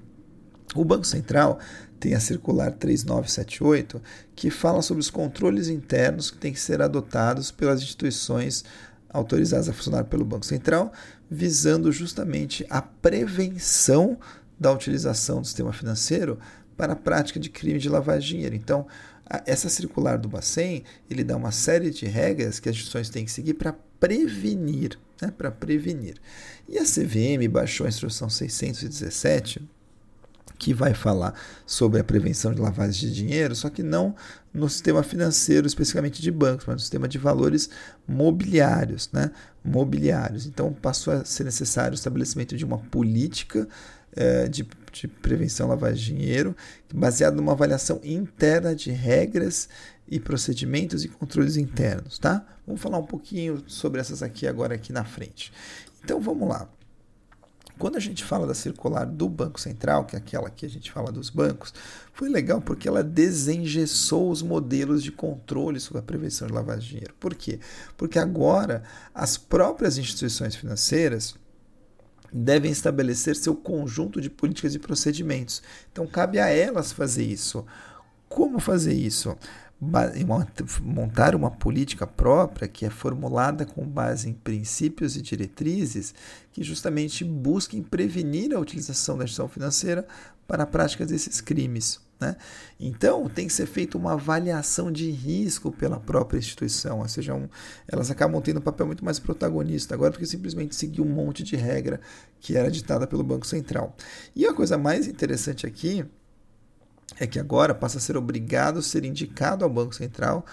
O 0.74 0.84
Banco 0.84 1.06
Central 1.06 1.60
tem 2.00 2.16
a 2.16 2.20
circular 2.20 2.72
3978, 2.72 4.02
que 4.36 4.50
fala 4.50 4.82
sobre 4.82 5.02
os 5.02 5.10
controles 5.10 5.68
internos 5.68 6.32
que 6.32 6.38
têm 6.38 6.52
que 6.52 6.60
ser 6.60 6.82
adotados 6.82 7.52
pelas 7.52 7.82
instituições 7.82 8.66
autorizadas 9.16 9.70
a 9.70 9.74
funcionar 9.74 10.06
pelo 10.06 10.26
Banco 10.26 10.46
Central, 10.46 10.92
visando 11.30 11.92
justamente 11.92 12.66
a 12.70 12.82
prevenção 12.82 14.18
da 14.60 14.72
utilização 14.72 15.42
do 15.42 15.48
sistema 15.48 15.74
financeiro 15.74 16.40
para 16.78 16.94
a 16.94 16.96
prática 16.96 17.40
de 17.40 17.50
crime 17.50 17.80
de 17.80 17.90
lavagem 17.90 18.22
de 18.22 18.28
dinheiro. 18.36 18.56
Então, 18.56 18.86
essa 19.46 19.70
circular 19.70 20.18
do 20.18 20.30
Bacen, 20.30 20.84
ele 21.10 21.24
dá 21.24 21.36
uma 21.36 21.52
série 21.52 21.90
de 21.90 22.06
regras 22.06 22.60
que 22.60 22.70
as 22.70 22.76
instituições 22.76 23.10
têm 23.10 23.26
que 23.26 23.32
seguir 23.32 23.56
para 23.56 23.74
prevenir, 24.00 25.00
né, 25.22 25.34
para 25.36 25.52
prevenir. 25.52 26.16
E 26.68 26.78
a 26.78 26.84
CVM 26.84 27.50
baixou 27.50 27.86
a 27.86 27.90
instrução 27.90 28.30
617, 28.30 29.68
que 30.60 30.74
vai 30.74 30.94
falar 30.94 31.34
sobre 31.66 32.00
a 32.00 32.04
prevenção 32.04 32.54
de 32.54 32.62
lavagem 32.62 33.10
de 33.10 33.16
dinheiro, 33.16 33.56
só 33.56 33.70
que 33.70 33.84
não 33.84 34.16
no 34.56 34.70
sistema 34.70 35.04
financeiro 35.04 35.68
especificamente 35.68 36.22
de 36.22 36.32
bancos, 36.32 36.66
mas 36.66 36.76
no 36.76 36.80
sistema 36.80 37.08
de 37.08 37.18
valores 37.18 37.70
mobiliários, 38.08 39.10
né? 39.12 39.32
Mobiliários. 39.64 40.46
Então 40.46 40.72
passou 40.74 41.14
a 41.14 41.26
ser 41.26 41.44
necessário 41.44 41.92
o 41.92 41.96
estabelecimento 41.96 42.56
de 42.56 42.64
uma 42.64 42.78
política 42.78 43.68
é, 44.16 44.48
de, 44.48 44.66
de 44.94 45.08
prevenção 45.08 45.68
à 45.68 45.70
lavagem 45.72 46.16
de 46.16 46.22
dinheiro, 46.22 46.56
baseada 46.94 47.36
numa 47.36 47.52
avaliação 47.52 48.00
interna 48.04 48.74
de 48.74 48.92
regras 48.92 49.68
e 50.08 50.20
procedimentos 50.20 51.04
e 51.04 51.10
controles 51.10 51.58
internos, 51.58 52.18
tá? 52.18 52.46
Vamos 52.66 52.82
falar 52.82 52.98
um 52.98 53.06
pouquinho 53.06 53.64
sobre 53.68 54.00
essas 54.00 54.24
aqui 54.24 54.48
agora 54.48 54.76
aqui 54.76 54.94
na 54.94 55.04
frente. 55.04 55.52
Então 56.04 56.22
vamos 56.22 56.48
lá. 56.48 56.70
Quando 57.78 57.98
a 57.98 58.00
gente 58.00 58.24
fala 58.24 58.48
da 58.48 58.54
circular 58.54 59.06
do 59.06 59.28
Banco 59.28 59.60
Central, 59.60 60.06
que 60.06 60.16
é 60.16 60.20
aquela 60.20 60.50
que 60.50 60.66
a 60.66 60.70
gente 60.70 60.92
fala 60.92 61.12
dos 61.12 61.30
bancos, 61.30 61.74
foi 62.14 62.30
legal 62.30 62.62
porque 62.62 62.88
ela 62.88 63.04
desengessou 63.04 64.30
os 64.30 64.42
modelos 64.42 65.04
de 65.04 65.12
controle 65.12 65.80
sobre 65.80 66.00
a 66.00 66.04
prevenção 66.04 66.48
de 66.48 66.54
lavagem 66.54 66.82
de 66.82 66.90
dinheiro. 66.90 67.14
Por 67.20 67.36
quê? 67.36 67.60
Porque 67.98 68.18
agora 68.18 68.84
as 69.14 69.38
próprias 69.38 69.98
instituições 69.98 70.56
financeiras 70.56 71.36
devem 72.32 72.72
estabelecer 72.72 73.36
seu 73.36 73.56
conjunto 73.56 74.20
de 74.20 74.30
políticas 74.30 74.76
e 74.76 74.80
procedimentos. 74.80 75.62
Então 75.92 76.08
cabe 76.08 76.40
a 76.40 76.48
elas 76.48 76.92
fazer 76.92 77.24
isso. 77.24 77.66
Como 78.28 78.60
fazer 78.60 78.94
isso? 78.94 79.38
Montar 79.80 81.36
uma 81.36 81.52
política 81.52 82.08
própria 82.08 82.68
que 82.68 82.86
é 82.86 82.90
formulada 82.90 83.66
com 83.66 83.86
base 83.86 84.30
em 84.30 84.34
princípios 84.34 85.18
e 85.18 85.22
diretrizes 85.22 86.14
que 86.52 86.64
justamente 86.64 87.24
busquem 87.24 87.84
prevenir 87.84 88.56
a 88.56 88.60
utilização 88.60 89.18
da 89.18 89.26
gestão 89.26 89.48
financeira 89.48 90.08
para 90.48 90.64
a 90.64 90.68
prática 90.68 91.06
desses 91.06 91.42
crimes. 91.42 92.00
Né? 92.20 92.38
Então, 92.80 93.28
tem 93.28 93.48
que 93.48 93.54
ser 93.54 93.66
feita 93.66 93.98
uma 93.98 94.14
avaliação 94.14 94.90
de 94.90 95.12
risco 95.12 95.72
pela 95.72 96.00
própria 96.00 96.38
instituição, 96.38 97.00
ou 97.00 97.08
seja, 97.10 97.34
um, 97.34 97.50
elas 97.88 98.10
acabam 98.10 98.42
tendo 98.42 98.60
um 98.60 98.64
papel 98.64 98.86
muito 98.86 99.04
mais 99.04 99.20
protagonista 99.20 99.94
agora 99.94 100.12
do 100.12 100.20
que 100.20 100.26
simplesmente 100.26 100.76
seguir 100.76 101.02
um 101.02 101.10
monte 101.10 101.44
de 101.44 101.58
regra 101.58 102.00
que 102.40 102.56
era 102.56 102.72
ditada 102.72 103.06
pelo 103.06 103.24
Banco 103.24 103.46
Central. 103.46 103.96
E 104.34 104.46
a 104.46 104.54
coisa 104.54 104.78
mais 104.78 105.08
interessante 105.08 105.68
aqui 105.68 106.06
é 107.20 107.26
que 107.28 107.40
agora 107.40 107.74
passa 107.74 107.98
a 107.98 108.02
ser 108.02 108.18
obrigado 108.18 108.80
a 108.80 108.82
ser 108.82 109.06
indicado 109.06 109.64
ao 109.64 109.70
Banco 109.70 109.96
Central 109.96 110.46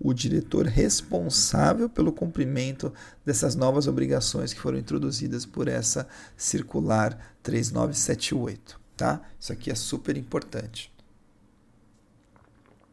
o 0.00 0.14
diretor 0.14 0.66
responsável 0.66 1.88
pelo 1.88 2.12
cumprimento 2.12 2.92
dessas 3.24 3.56
novas 3.56 3.88
obrigações 3.88 4.52
que 4.52 4.60
foram 4.60 4.78
introduzidas 4.78 5.44
por 5.44 5.66
essa 5.66 6.06
circular 6.36 7.18
3978, 7.42 8.80
tá? 8.96 9.20
Isso 9.38 9.52
aqui 9.52 9.70
é 9.70 9.74
super 9.74 10.16
importante. 10.16 10.92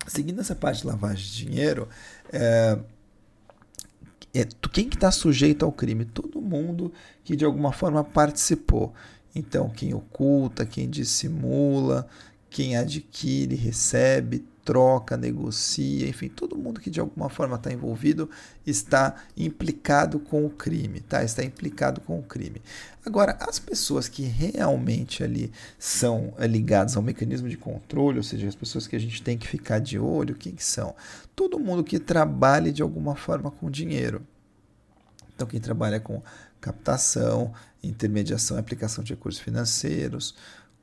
seguindo 0.08 0.40
essa 0.40 0.56
parte 0.56 0.82
de 0.82 0.88
lavagem 0.88 1.26
de 1.26 1.36
dinheiro, 1.46 1.90
é, 2.32 2.78
é, 4.34 4.46
quem 4.72 4.90
que 4.90 4.96
está 4.96 5.12
sujeito 5.12 5.64
ao 5.64 5.72
crime? 5.72 6.06
Todo 6.06 6.42
mundo 6.42 6.92
que 7.24 7.36
de 7.36 7.46
alguma 7.46 7.72
forma 7.72 8.04
participou. 8.04 8.94
Então, 9.34 9.70
quem 9.70 9.94
oculta, 9.94 10.66
quem 10.66 10.90
dissimula, 10.90 12.08
quem 12.56 12.78
adquire, 12.78 13.54
recebe, 13.54 14.46
troca, 14.64 15.18
negocia, 15.18 16.08
enfim, 16.08 16.30
todo 16.30 16.58
mundo 16.58 16.80
que 16.80 16.90
de 16.90 17.02
alguma 17.02 17.30
forma 17.30 17.58
está 17.58 17.70
envolvido 17.70 18.30
está 18.66 19.14
implicado 19.36 20.22
com 20.22 20.46
o 20.46 20.50
crime, 20.50 21.02
tá? 21.02 21.22
Está 21.22 21.44
implicado 21.44 22.00
com 22.00 22.18
o 22.18 22.24
crime. 22.24 22.62
Agora, 23.06 23.38
as 23.42 23.60
pessoas 23.60 24.08
que 24.08 24.24
realmente 24.24 25.22
ali 25.22 25.52
são 25.78 26.34
eh, 26.38 26.48
ligadas 26.48 26.96
ao 26.96 27.04
mecanismo 27.04 27.50
de 27.50 27.58
controle, 27.58 28.20
ou 28.20 28.24
seja, 28.24 28.48
as 28.48 28.56
pessoas 28.56 28.88
que 28.88 28.96
a 28.96 29.00
gente 29.00 29.22
tem 29.22 29.38
que 29.38 29.50
ficar 29.50 29.80
de 29.80 30.00
olho, 30.00 30.34
quem 30.34 30.54
que 30.54 30.64
são? 30.64 30.96
Todo 31.36 31.60
mundo 31.60 31.84
que 31.84 32.00
trabalhe 32.00 32.72
de 32.72 32.82
alguma 32.82 33.18
forma 33.18 33.52
com 33.52 33.70
dinheiro. 33.70 34.26
Então, 35.36 35.46
quem 35.46 35.60
trabalha 35.60 36.00
com 36.00 36.24
captação, 36.62 37.54
intermediação 37.84 38.56
e 38.56 38.62
aplicação 38.62 39.04
de 39.04 39.14
recursos 39.14 39.42
financeiros, 39.42 40.34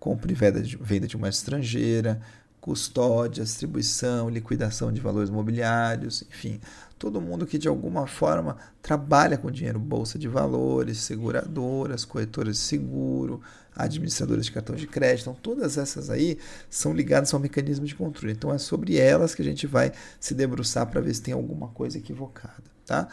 compra 0.02 0.32
e 0.32 0.34
venda 0.34 0.60
de, 0.60 0.76
venda 0.76 1.06
de 1.06 1.16
uma 1.16 1.28
estrangeira, 1.28 2.20
custódia, 2.60 3.44
distribuição, 3.44 4.28
liquidação 4.28 4.92
de 4.92 5.00
valores 5.00 5.30
mobiliários, 5.30 6.24
enfim, 6.28 6.60
todo 6.98 7.20
mundo 7.20 7.46
que 7.46 7.56
de 7.56 7.68
alguma 7.68 8.08
forma 8.08 8.56
trabalha 8.82 9.38
com 9.38 9.48
dinheiro, 9.48 9.78
bolsa 9.78 10.18
de 10.18 10.26
valores, 10.26 10.98
seguradoras, 10.98 12.04
corretoras 12.04 12.56
de 12.56 12.62
seguro, 12.62 13.40
administradoras 13.76 14.44
de 14.44 14.50
cartão 14.50 14.74
de 14.74 14.88
crédito, 14.88 15.30
então 15.30 15.34
todas 15.40 15.78
essas 15.78 16.10
aí 16.10 16.36
são 16.68 16.92
ligadas 16.92 17.32
ao 17.32 17.38
mecanismo 17.38 17.86
de 17.86 17.94
controle. 17.94 18.32
Então 18.32 18.52
é 18.52 18.58
sobre 18.58 18.96
elas 18.96 19.36
que 19.36 19.42
a 19.42 19.44
gente 19.44 19.68
vai 19.68 19.92
se 20.18 20.34
debruçar 20.34 20.88
para 20.88 21.00
ver 21.00 21.14
se 21.14 21.22
tem 21.22 21.32
alguma 21.32 21.68
coisa 21.68 21.96
equivocada, 21.96 22.64
tá? 22.84 23.06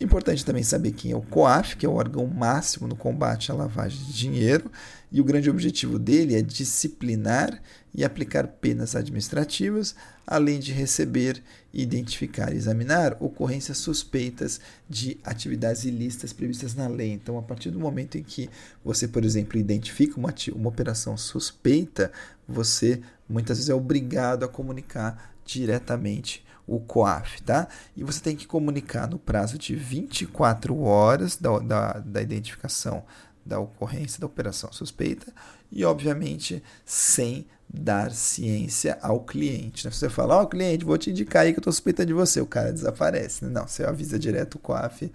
Importante 0.00 0.44
também 0.44 0.62
saber 0.62 0.92
quem 0.92 1.10
é 1.10 1.16
o 1.16 1.22
COAF, 1.22 1.76
que 1.76 1.84
é 1.84 1.88
o 1.88 1.94
órgão 1.94 2.24
máximo 2.24 2.86
no 2.86 2.94
combate 2.94 3.50
à 3.50 3.54
lavagem 3.54 3.98
de 4.04 4.12
dinheiro, 4.12 4.70
e 5.10 5.20
o 5.20 5.24
grande 5.24 5.50
objetivo 5.50 5.98
dele 5.98 6.36
é 6.36 6.42
disciplinar 6.42 7.60
e 7.92 8.04
aplicar 8.04 8.46
penas 8.46 8.94
administrativas, 8.94 9.96
além 10.24 10.60
de 10.60 10.70
receber, 10.70 11.42
identificar 11.74 12.52
e 12.52 12.56
examinar 12.56 13.16
ocorrências 13.18 13.78
suspeitas 13.78 14.60
de 14.88 15.18
atividades 15.24 15.84
ilícitas 15.84 16.32
previstas 16.32 16.76
na 16.76 16.86
lei. 16.86 17.12
Então, 17.12 17.36
a 17.36 17.42
partir 17.42 17.70
do 17.70 17.80
momento 17.80 18.16
em 18.16 18.22
que 18.22 18.48
você, 18.84 19.08
por 19.08 19.24
exemplo, 19.24 19.58
identifica 19.58 20.16
uma, 20.16 20.32
uma 20.54 20.68
operação 20.68 21.16
suspeita, 21.16 22.12
você 22.46 23.00
muitas 23.28 23.58
vezes 23.58 23.70
é 23.70 23.74
obrigado 23.74 24.44
a 24.44 24.48
comunicar 24.48 25.34
diretamente 25.44 26.46
o 26.68 26.78
COAF, 26.78 27.42
tá? 27.42 27.66
E 27.96 28.04
você 28.04 28.20
tem 28.20 28.36
que 28.36 28.46
comunicar 28.46 29.08
no 29.08 29.18
prazo 29.18 29.58
de 29.58 29.74
24 29.74 30.78
horas 30.80 31.36
da, 31.36 31.58
da, 31.58 31.92
da 31.94 32.22
identificação 32.22 33.02
da 33.44 33.58
ocorrência 33.58 34.20
da 34.20 34.26
operação 34.26 34.70
suspeita 34.70 35.32
e, 35.72 35.84
obviamente, 35.84 36.62
sem 36.84 37.46
dar 37.68 38.12
ciência 38.12 38.98
ao 39.00 39.20
cliente. 39.20 39.86
Né? 39.86 39.90
Se 39.90 39.98
você 39.98 40.10
fala, 40.10 40.36
ó, 40.36 40.42
oh, 40.42 40.46
cliente, 40.46 40.84
vou 40.84 40.98
te 40.98 41.10
indicar 41.10 41.44
aí 41.44 41.52
que 41.52 41.58
eu 41.58 41.62
estou 41.62 41.72
suspeitando 41.72 42.08
de 42.08 42.12
você, 42.12 42.40
o 42.40 42.46
cara 42.46 42.72
desaparece. 42.72 43.44
Né? 43.44 43.50
Não, 43.50 43.66
você 43.66 43.84
avisa 43.84 44.18
direto 44.18 44.56
o 44.56 44.58
COAF 44.58 45.10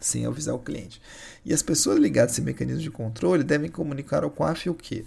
sem 0.00 0.24
avisar 0.26 0.54
o 0.54 0.58
cliente. 0.58 1.00
E 1.44 1.52
as 1.52 1.62
pessoas 1.62 1.98
ligadas 1.98 2.32
a 2.32 2.34
esse 2.34 2.42
mecanismo 2.42 2.82
de 2.82 2.90
controle 2.90 3.44
devem 3.44 3.70
comunicar 3.70 4.24
ao 4.24 4.30
COAF 4.30 4.70
o 4.70 4.74
quê? 4.74 5.04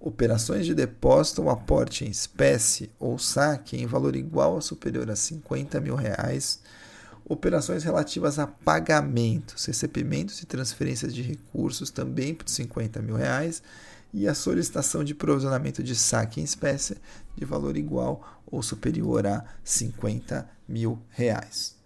Operações 0.00 0.64
de 0.64 0.74
depósito 0.74 1.42
ou 1.42 1.50
aporte 1.50 2.06
em 2.06 2.10
espécie 2.10 2.90
ou 2.98 3.18
saque 3.18 3.76
em 3.76 3.86
valor 3.86 4.16
igual 4.16 4.54
ou 4.54 4.62
superior 4.62 5.10
a 5.10 5.14
50 5.14 5.78
mil 5.78 5.94
reais, 5.94 6.60
operações 7.28 7.84
relativas 7.84 8.38
a 8.38 8.46
pagamentos, 8.46 9.66
recebimentos 9.66 10.40
e 10.40 10.46
transferências 10.46 11.14
de 11.14 11.20
recursos 11.20 11.90
também 11.90 12.34
por 12.34 12.48
50 12.48 13.02
mil 13.02 13.14
reais 13.14 13.62
e 14.12 14.26
a 14.26 14.34
solicitação 14.34 15.04
de 15.04 15.14
provisionamento 15.14 15.82
de 15.82 15.94
saque 15.94 16.40
em 16.40 16.44
espécie 16.44 16.96
de 17.36 17.44
valor 17.44 17.76
igual 17.76 18.42
ou 18.46 18.62
superior 18.62 19.26
a 19.26 19.44
50 19.62 20.48
mil 20.66 20.98
reais. 21.10 21.78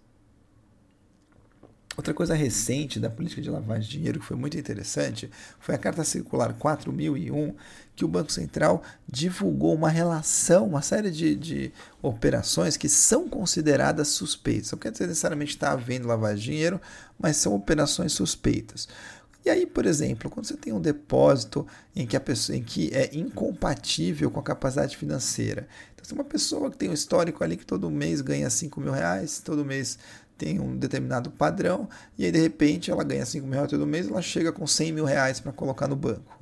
Outra 1.97 2.13
coisa 2.13 2.35
recente 2.35 2.99
da 2.99 3.09
política 3.09 3.41
de 3.41 3.49
lavagem 3.49 3.89
de 3.89 3.99
dinheiro 3.99 4.19
que 4.19 4.27
foi 4.27 4.37
muito 4.37 4.59
interessante 4.59 5.31
foi 5.61 5.77
a 5.77 5.79
Carta 5.79 6.03
Circular 6.03 6.53
4001, 6.55 7.55
que 7.97 8.05
o 8.05 8.09
Banco 8.09 8.33
Central 8.33 8.83
divulgou 9.07 9.75
uma 9.75 9.89
relação, 9.89 10.67
uma 10.67 10.83
série 10.83 11.11
de, 11.11 11.35
de 11.35 11.73
operações 12.03 12.77
que 12.77 12.89
são 12.89 13.29
consideradas 13.29 14.09
suspeitas. 14.09 14.73
Não 14.73 14.79
quer 14.79 14.91
dizer 14.91 15.07
necessariamente 15.07 15.53
está 15.53 15.73
havendo 15.73 16.09
lavagem 16.09 16.39
de 16.39 16.45
dinheiro, 16.45 16.81
mas 17.19 17.37
são 17.37 17.55
operações 17.55 18.13
suspeitas. 18.13 18.89
E 19.45 19.51
aí, 19.51 19.67
por 19.67 19.85
exemplo, 19.85 20.31
quando 20.31 20.47
você 20.47 20.57
tem 20.57 20.73
um 20.73 20.81
depósito 20.81 21.67
em 21.95 22.07
que, 22.07 22.17
a 22.17 22.21
pessoa, 22.21 22.57
em 22.57 22.63
que 22.63 22.91
é 22.95 23.11
incompatível 23.15 24.31
com 24.31 24.41
a 24.41 24.43
capacidade 24.43 24.97
financeira. 24.97 25.69
Então, 25.93 26.05
se 26.05 26.15
uma 26.15 26.25
pessoa 26.25 26.71
que 26.71 26.79
tem 26.79 26.89
um 26.89 26.95
histórico 26.95 27.45
ali 27.45 27.59
que 27.59 27.67
todo 27.67 27.91
mês 27.91 28.23
ganha 28.23 28.49
5 28.49 28.81
mil 28.81 28.93
reais, 28.93 29.41
todo 29.45 29.63
mês 29.63 29.99
tem 30.39 30.59
um 30.59 30.75
determinado 30.75 31.31
padrão, 31.31 31.89
e 32.19 32.25
aí 32.25 32.33
de 32.33 32.41
repente 32.41 32.91
ela 32.91 33.05
ganha 33.05 33.25
5 33.25 33.47
mil 33.47 33.55
reais 33.55 33.71
todo 33.71 33.87
mês, 33.87 34.09
ela 34.09 34.23
chega 34.23 34.51
com 34.51 34.67
100 34.67 34.93
mil 34.93 35.05
reais 35.05 35.41
para 35.41 35.53
colocar 35.53 35.87
no 35.87 35.95
banco. 35.95 36.34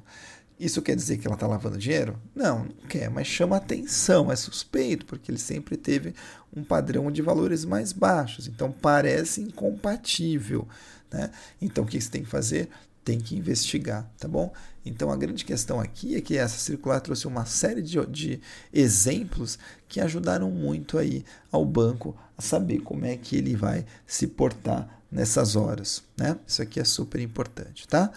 Isso 0.63 0.81
quer 0.81 0.95
dizer 0.95 1.19
que 1.19 1.27
ela 1.27 1.35
está 1.35 1.45
lavando 1.45 1.77
dinheiro? 1.77 2.17
Não, 2.33 2.61
não 2.61 2.89
quer, 2.89 3.11
mas 3.11 3.27
chama 3.27 3.57
atenção, 3.57 4.31
é 4.31 4.37
suspeito, 4.37 5.05
porque 5.05 5.29
ele 5.29 5.39
sempre 5.39 5.77
teve 5.77 6.15
um 6.57 6.63
padrão 6.63 7.11
de 7.11 7.21
valores 7.21 7.65
mais 7.65 7.93
baixos, 7.93 8.47
então 8.47 8.71
parece 8.71 9.41
incompatível. 9.41 10.69
Né? 11.11 11.33
Então 11.61 11.83
o 11.83 11.87
que 11.87 12.01
você 12.01 12.09
tem 12.09 12.23
que 12.23 12.29
fazer? 12.29 12.69
Tem 13.05 13.19
que 13.19 13.35
investigar, 13.35 14.09
tá 14.17 14.29
bom? 14.29 14.53
Então 14.87 15.11
a 15.11 15.17
grande 15.17 15.45
questão 15.45 15.81
aqui 15.81 16.15
é 16.15 16.21
que 16.21 16.39
essa 16.39 16.61
circular 16.61 17.01
trouxe 17.01 17.27
uma 17.27 17.45
série 17.45 17.83
de, 17.83 18.07
de 18.07 18.41
exemplos 18.73 19.59
que 19.89 20.01
ajudaram 20.01 20.49
muito 20.49 20.97
aí 20.97 21.25
ao 21.51 21.65
banco 21.65 22.17
a 22.39 22.41
saber 22.41 22.79
como 22.83 23.05
é 23.05 23.17
que 23.17 23.35
ele 23.35 23.57
vai 23.57 23.85
se 24.07 24.29
portar 24.29 25.03
nessas 25.11 25.57
horas, 25.57 26.05
né? 26.17 26.39
Isso 26.47 26.63
aqui 26.63 26.79
é 26.79 26.85
super 26.85 27.21
importante, 27.21 27.89
tá? 27.89 28.13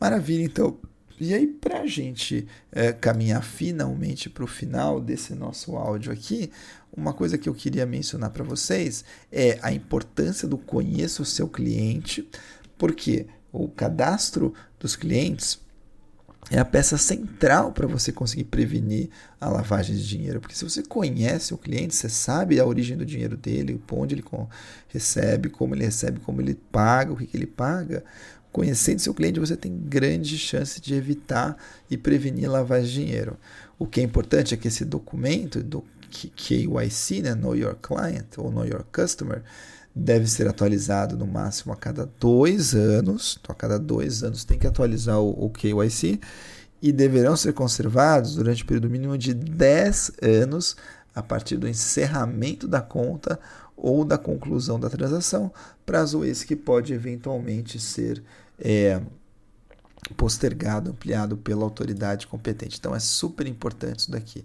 Maravilha, 0.00 0.44
então. 0.44 0.78
E 1.20 1.34
aí, 1.34 1.46
para 1.46 1.82
a 1.82 1.86
gente 1.86 2.48
é, 2.72 2.94
caminhar 2.94 3.44
finalmente 3.44 4.30
para 4.30 4.42
o 4.42 4.46
final 4.46 4.98
desse 4.98 5.34
nosso 5.34 5.76
áudio 5.76 6.10
aqui, 6.10 6.50
uma 6.96 7.12
coisa 7.12 7.36
que 7.36 7.46
eu 7.46 7.54
queria 7.54 7.84
mencionar 7.84 8.30
para 8.30 8.42
vocês 8.42 9.04
é 9.30 9.58
a 9.60 9.70
importância 9.70 10.48
do 10.48 10.56
conheça 10.56 11.20
o 11.20 11.26
seu 11.26 11.46
cliente, 11.46 12.26
porque 12.78 13.26
o 13.52 13.68
cadastro 13.68 14.54
dos 14.78 14.96
clientes 14.96 15.60
é 16.50 16.58
a 16.58 16.64
peça 16.64 16.96
central 16.96 17.70
para 17.70 17.86
você 17.86 18.10
conseguir 18.10 18.44
prevenir 18.44 19.10
a 19.38 19.48
lavagem 19.48 19.94
de 19.94 20.08
dinheiro. 20.08 20.40
Porque 20.40 20.56
se 20.56 20.64
você 20.64 20.82
conhece 20.82 21.52
o 21.52 21.58
cliente, 21.58 21.94
você 21.94 22.08
sabe 22.08 22.58
a 22.58 22.64
origem 22.64 22.96
do 22.96 23.04
dinheiro 23.04 23.36
dele, 23.36 23.80
onde 23.92 24.14
ele 24.14 24.24
recebe, 24.88 25.50
como 25.50 25.74
ele 25.74 25.84
recebe, 25.84 26.18
como 26.20 26.40
ele 26.40 26.54
paga, 26.54 27.12
o 27.12 27.16
que, 27.16 27.26
que 27.26 27.36
ele 27.36 27.46
paga. 27.46 28.02
Conhecendo 28.52 28.98
seu 28.98 29.14
cliente, 29.14 29.38
você 29.38 29.56
tem 29.56 29.76
grande 29.76 30.36
chance 30.36 30.80
de 30.80 30.94
evitar 30.94 31.56
e 31.88 31.96
prevenir 31.96 32.50
lavagem 32.50 32.86
de 32.86 33.06
dinheiro. 33.06 33.36
O 33.78 33.86
que 33.86 34.00
é 34.00 34.02
importante 34.02 34.54
é 34.54 34.56
que 34.56 34.68
esse 34.68 34.84
documento, 34.84 35.62
do 35.62 35.84
KYC, 36.10 37.22
né, 37.22 37.34
Know 37.34 37.54
Your 37.54 37.76
Client 37.76 38.26
ou 38.36 38.50
Know 38.50 38.66
Your 38.66 38.84
Customer, 38.92 39.42
deve 39.94 40.26
ser 40.26 40.48
atualizado 40.48 41.16
no 41.16 41.26
máximo 41.26 41.72
a 41.72 41.76
cada 41.76 42.10
dois 42.18 42.74
anos. 42.74 43.38
Então, 43.40 43.52
a 43.52 43.56
cada 43.56 43.78
dois 43.78 44.22
anos 44.22 44.44
tem 44.44 44.58
que 44.58 44.66
atualizar 44.66 45.20
o, 45.20 45.46
o 45.46 45.50
KYC 45.50 46.20
e 46.82 46.92
deverão 46.92 47.36
ser 47.36 47.52
conservados 47.52 48.34
durante 48.34 48.64
um 48.64 48.66
período 48.66 48.90
mínimo 48.90 49.16
de 49.16 49.34
10 49.34 50.12
anos 50.22 50.76
a 51.14 51.22
partir 51.22 51.56
do 51.56 51.68
encerramento 51.68 52.66
da 52.66 52.80
conta 52.80 53.38
ou 53.76 54.04
da 54.04 54.18
conclusão 54.18 54.78
da 54.78 54.90
transação, 54.90 55.52
prazo 55.84 56.24
esse 56.24 56.46
que 56.46 56.54
pode 56.54 56.92
eventualmente 56.92 57.80
ser 57.80 58.22
é, 58.60 59.00
postergado, 60.16 60.90
ampliado 60.90 61.36
pela 61.36 61.64
autoridade 61.64 62.26
competente. 62.26 62.78
Então 62.78 62.94
é 62.94 63.00
super 63.00 63.46
importante 63.46 64.00
isso 64.00 64.10
daqui. 64.10 64.44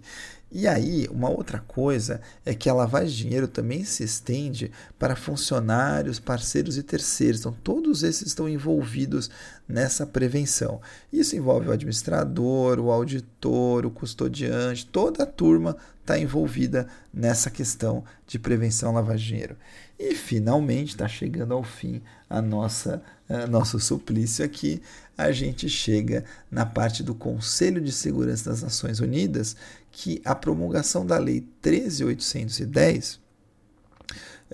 E 0.50 0.68
aí, 0.68 1.08
uma 1.10 1.28
outra 1.28 1.58
coisa 1.58 2.20
é 2.44 2.54
que 2.54 2.70
a 2.70 2.74
lavagem 2.74 3.08
de 3.08 3.16
dinheiro 3.16 3.48
também 3.48 3.84
se 3.84 4.04
estende 4.04 4.70
para 4.96 5.16
funcionários, 5.16 6.20
parceiros 6.20 6.78
e 6.78 6.84
terceiros. 6.84 7.40
Então, 7.40 7.52
todos 7.64 8.04
esses 8.04 8.28
estão 8.28 8.48
envolvidos 8.48 9.28
nessa 9.68 10.06
prevenção. 10.06 10.80
Isso 11.12 11.34
envolve 11.34 11.68
o 11.68 11.72
administrador, 11.72 12.78
o 12.78 12.92
auditor, 12.92 13.84
o 13.84 13.90
custodiante, 13.90 14.86
toda 14.86 15.24
a 15.24 15.26
turma 15.26 15.76
está 16.00 16.16
envolvida 16.16 16.86
nessa 17.12 17.50
questão 17.50 18.04
de 18.24 18.38
prevenção 18.38 18.90
à 18.90 18.92
lavagem 18.92 19.26
de 19.26 19.32
dinheiro. 19.32 19.56
E 19.98 20.14
finalmente 20.14 20.90
está 20.90 21.08
chegando 21.08 21.54
ao 21.54 21.62
fim 21.62 22.02
a 22.28 22.42
nossa 22.42 23.02
a 23.28 23.46
nosso 23.46 23.78
suplício 23.80 24.44
aqui. 24.44 24.80
A 25.16 25.32
gente 25.32 25.68
chega 25.68 26.24
na 26.50 26.64
parte 26.64 27.02
do 27.02 27.14
Conselho 27.14 27.80
de 27.80 27.92
Segurança 27.92 28.50
das 28.50 28.62
Nações 28.62 29.00
Unidas, 29.00 29.56
que 29.90 30.20
a 30.24 30.34
promulgação 30.34 31.04
da 31.04 31.18
Lei 31.18 31.46
13.810 31.62 33.18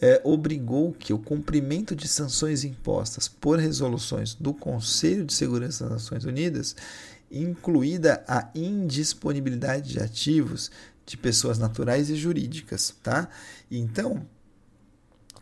é, 0.01 0.21
obrigou 0.25 0.93
que 0.93 1.13
o 1.13 1.19
cumprimento 1.19 1.95
de 1.95 2.09
sanções 2.09 2.65
impostas 2.65 3.29
por 3.29 3.59
resoluções 3.59 4.35
do 4.35 4.55
Conselho 4.55 5.25
de 5.25 5.35
Segurança 5.35 5.85
das 5.85 5.93
Nações 5.93 6.25
Unidas, 6.25 6.75
incluída 7.31 8.25
a 8.27 8.49
indisponibilidade 8.55 9.91
de 9.91 10.01
ativos 10.01 10.71
de 11.05 11.17
pessoas 11.17 11.59
naturais 11.59 12.09
e 12.09 12.15
jurídicas, 12.15 12.95
tá? 13.03 13.29
Então, 13.71 14.25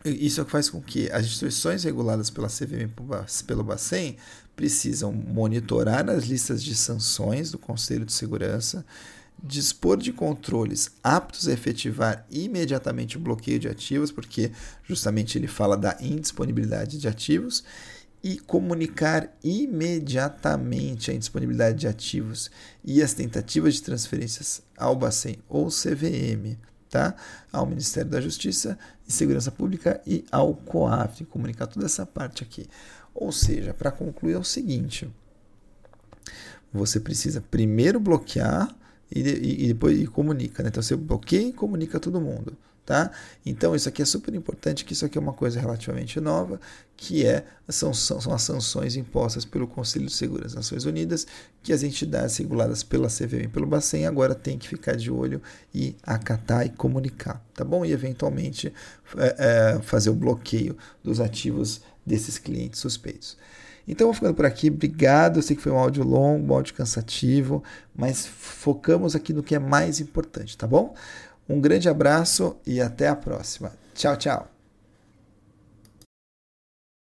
isso 0.03 0.41
é 0.41 0.45
faz 0.45 0.69
com 0.69 0.81
que 0.81 1.11
as 1.11 1.25
instituições 1.25 1.83
reguladas 1.83 2.29
pela 2.29 2.47
CVM 2.47 2.91
pelo 3.45 3.63
Bacen 3.63 4.17
precisam 4.55 5.11
monitorar 5.11 6.09
as 6.09 6.25
listas 6.25 6.63
de 6.63 6.75
sanções 6.75 7.51
do 7.51 7.57
Conselho 7.57 8.05
de 8.05 8.13
Segurança, 8.13 8.85
dispor 9.43 9.97
de 9.97 10.11
controles 10.13 10.91
aptos 11.03 11.47
a 11.47 11.53
efetivar 11.53 12.25
imediatamente 12.29 13.17
o 13.17 13.19
bloqueio 13.19 13.59
de 13.59 13.67
ativos, 13.67 14.11
porque 14.11 14.51
justamente 14.83 15.37
ele 15.37 15.47
fala 15.47 15.77
da 15.77 15.97
indisponibilidade 15.99 16.97
de 16.97 17.07
ativos, 17.07 17.63
e 18.23 18.37
comunicar 18.37 19.35
imediatamente 19.43 21.09
a 21.09 21.13
indisponibilidade 21.13 21.79
de 21.79 21.87
ativos 21.87 22.51
e 22.85 23.01
as 23.01 23.13
tentativas 23.13 23.73
de 23.75 23.81
transferências 23.81 24.61
ao 24.77 24.95
Bacen 24.95 25.39
ou 25.49 25.69
CVM, 25.69 26.55
tá? 26.91 27.15
ao 27.51 27.65
Ministério 27.65 28.11
da 28.11 28.21
Justiça 28.21 28.77
e 29.07 29.11
Segurança 29.11 29.49
Pública 29.49 30.01
e 30.05 30.25
ao 30.31 30.53
COAF, 30.53 31.25
comunicar 31.25 31.65
toda 31.65 31.85
essa 31.85 32.05
parte 32.05 32.43
aqui. 32.43 32.67
Ou 33.15 33.31
seja, 33.31 33.73
para 33.73 33.91
concluir 33.91 34.33
é 34.33 34.37
o 34.37 34.43
seguinte, 34.43 35.09
você 36.71 36.99
precisa 36.99 37.41
primeiro 37.41 37.99
bloquear 37.99 38.73
e, 39.13 39.21
e, 39.21 39.63
e 39.65 39.67
depois 39.69 39.99
e 39.99 40.05
comunica. 40.05 40.61
Né? 40.61 40.69
Então 40.69 40.83
você 40.83 40.95
bloqueia 40.95 41.47
e 41.47 41.53
comunica 41.53 41.99
todo 41.99 42.21
mundo. 42.21 42.55
Tá? 42.83 43.11
Então 43.45 43.75
isso 43.75 43.87
aqui 43.87 44.01
é 44.01 44.05
super 44.05 44.33
importante, 44.33 44.83
que 44.83 44.93
isso 44.93 45.05
aqui 45.05 45.17
é 45.17 45.21
uma 45.21 45.33
coisa 45.33 45.59
relativamente 45.59 46.19
nova, 46.19 46.59
que 46.97 47.25
é 47.25 47.45
são, 47.69 47.93
são, 47.93 48.19
são 48.19 48.33
as 48.33 48.41
sanções 48.41 48.95
impostas 48.95 49.45
pelo 49.45 49.67
Conselho 49.67 50.07
de 50.07 50.13
Segurança 50.13 50.55
das 50.55 50.55
Nações 50.55 50.85
Unidas, 50.85 51.27
que 51.61 51.71
as 51.71 51.83
entidades 51.83 52.35
reguladas 52.37 52.83
pela 52.83 53.07
CVM 53.07 53.43
e 53.43 53.47
pelo 53.47 53.67
Bacen 53.67 54.07
agora 54.07 54.33
têm 54.33 54.57
que 54.57 54.67
ficar 54.67 54.95
de 54.95 55.11
olho 55.11 55.41
e 55.73 55.95
acatar 56.03 56.65
e 56.65 56.69
comunicar, 56.69 57.41
tá 57.53 57.63
bom? 57.63 57.85
E 57.85 57.91
eventualmente 57.91 58.73
é, 59.15 59.35
é, 59.77 59.79
fazer 59.83 60.09
o 60.09 60.15
bloqueio 60.15 60.75
dos 61.03 61.19
ativos 61.19 61.81
desses 62.05 62.39
clientes 62.39 62.79
suspeitos. 62.79 63.37
Então 63.87 64.07
vou 64.07 64.13
ficando 64.13 64.33
por 64.33 64.45
aqui, 64.45 64.69
obrigado. 64.69 65.37
Eu 65.37 65.43
sei 65.43 65.55
que 65.55 65.61
foi 65.61 65.71
um 65.71 65.77
áudio 65.77 66.03
longo, 66.03 66.51
um 66.51 66.55
áudio 66.55 66.73
cansativo, 66.73 67.63
mas 67.95 68.25
focamos 68.25 69.15
aqui 69.15 69.33
no 69.33 69.43
que 69.43 69.55
é 69.55 69.59
mais 69.59 69.99
importante, 69.99 70.57
tá 70.57 70.67
bom? 70.67 70.93
Um 71.49 71.59
grande 71.59 71.89
abraço 71.89 72.57
e 72.65 72.81
até 72.81 73.07
a 73.07 73.15
próxima. 73.15 73.71
Tchau, 73.93 74.15
tchau. 74.15 74.50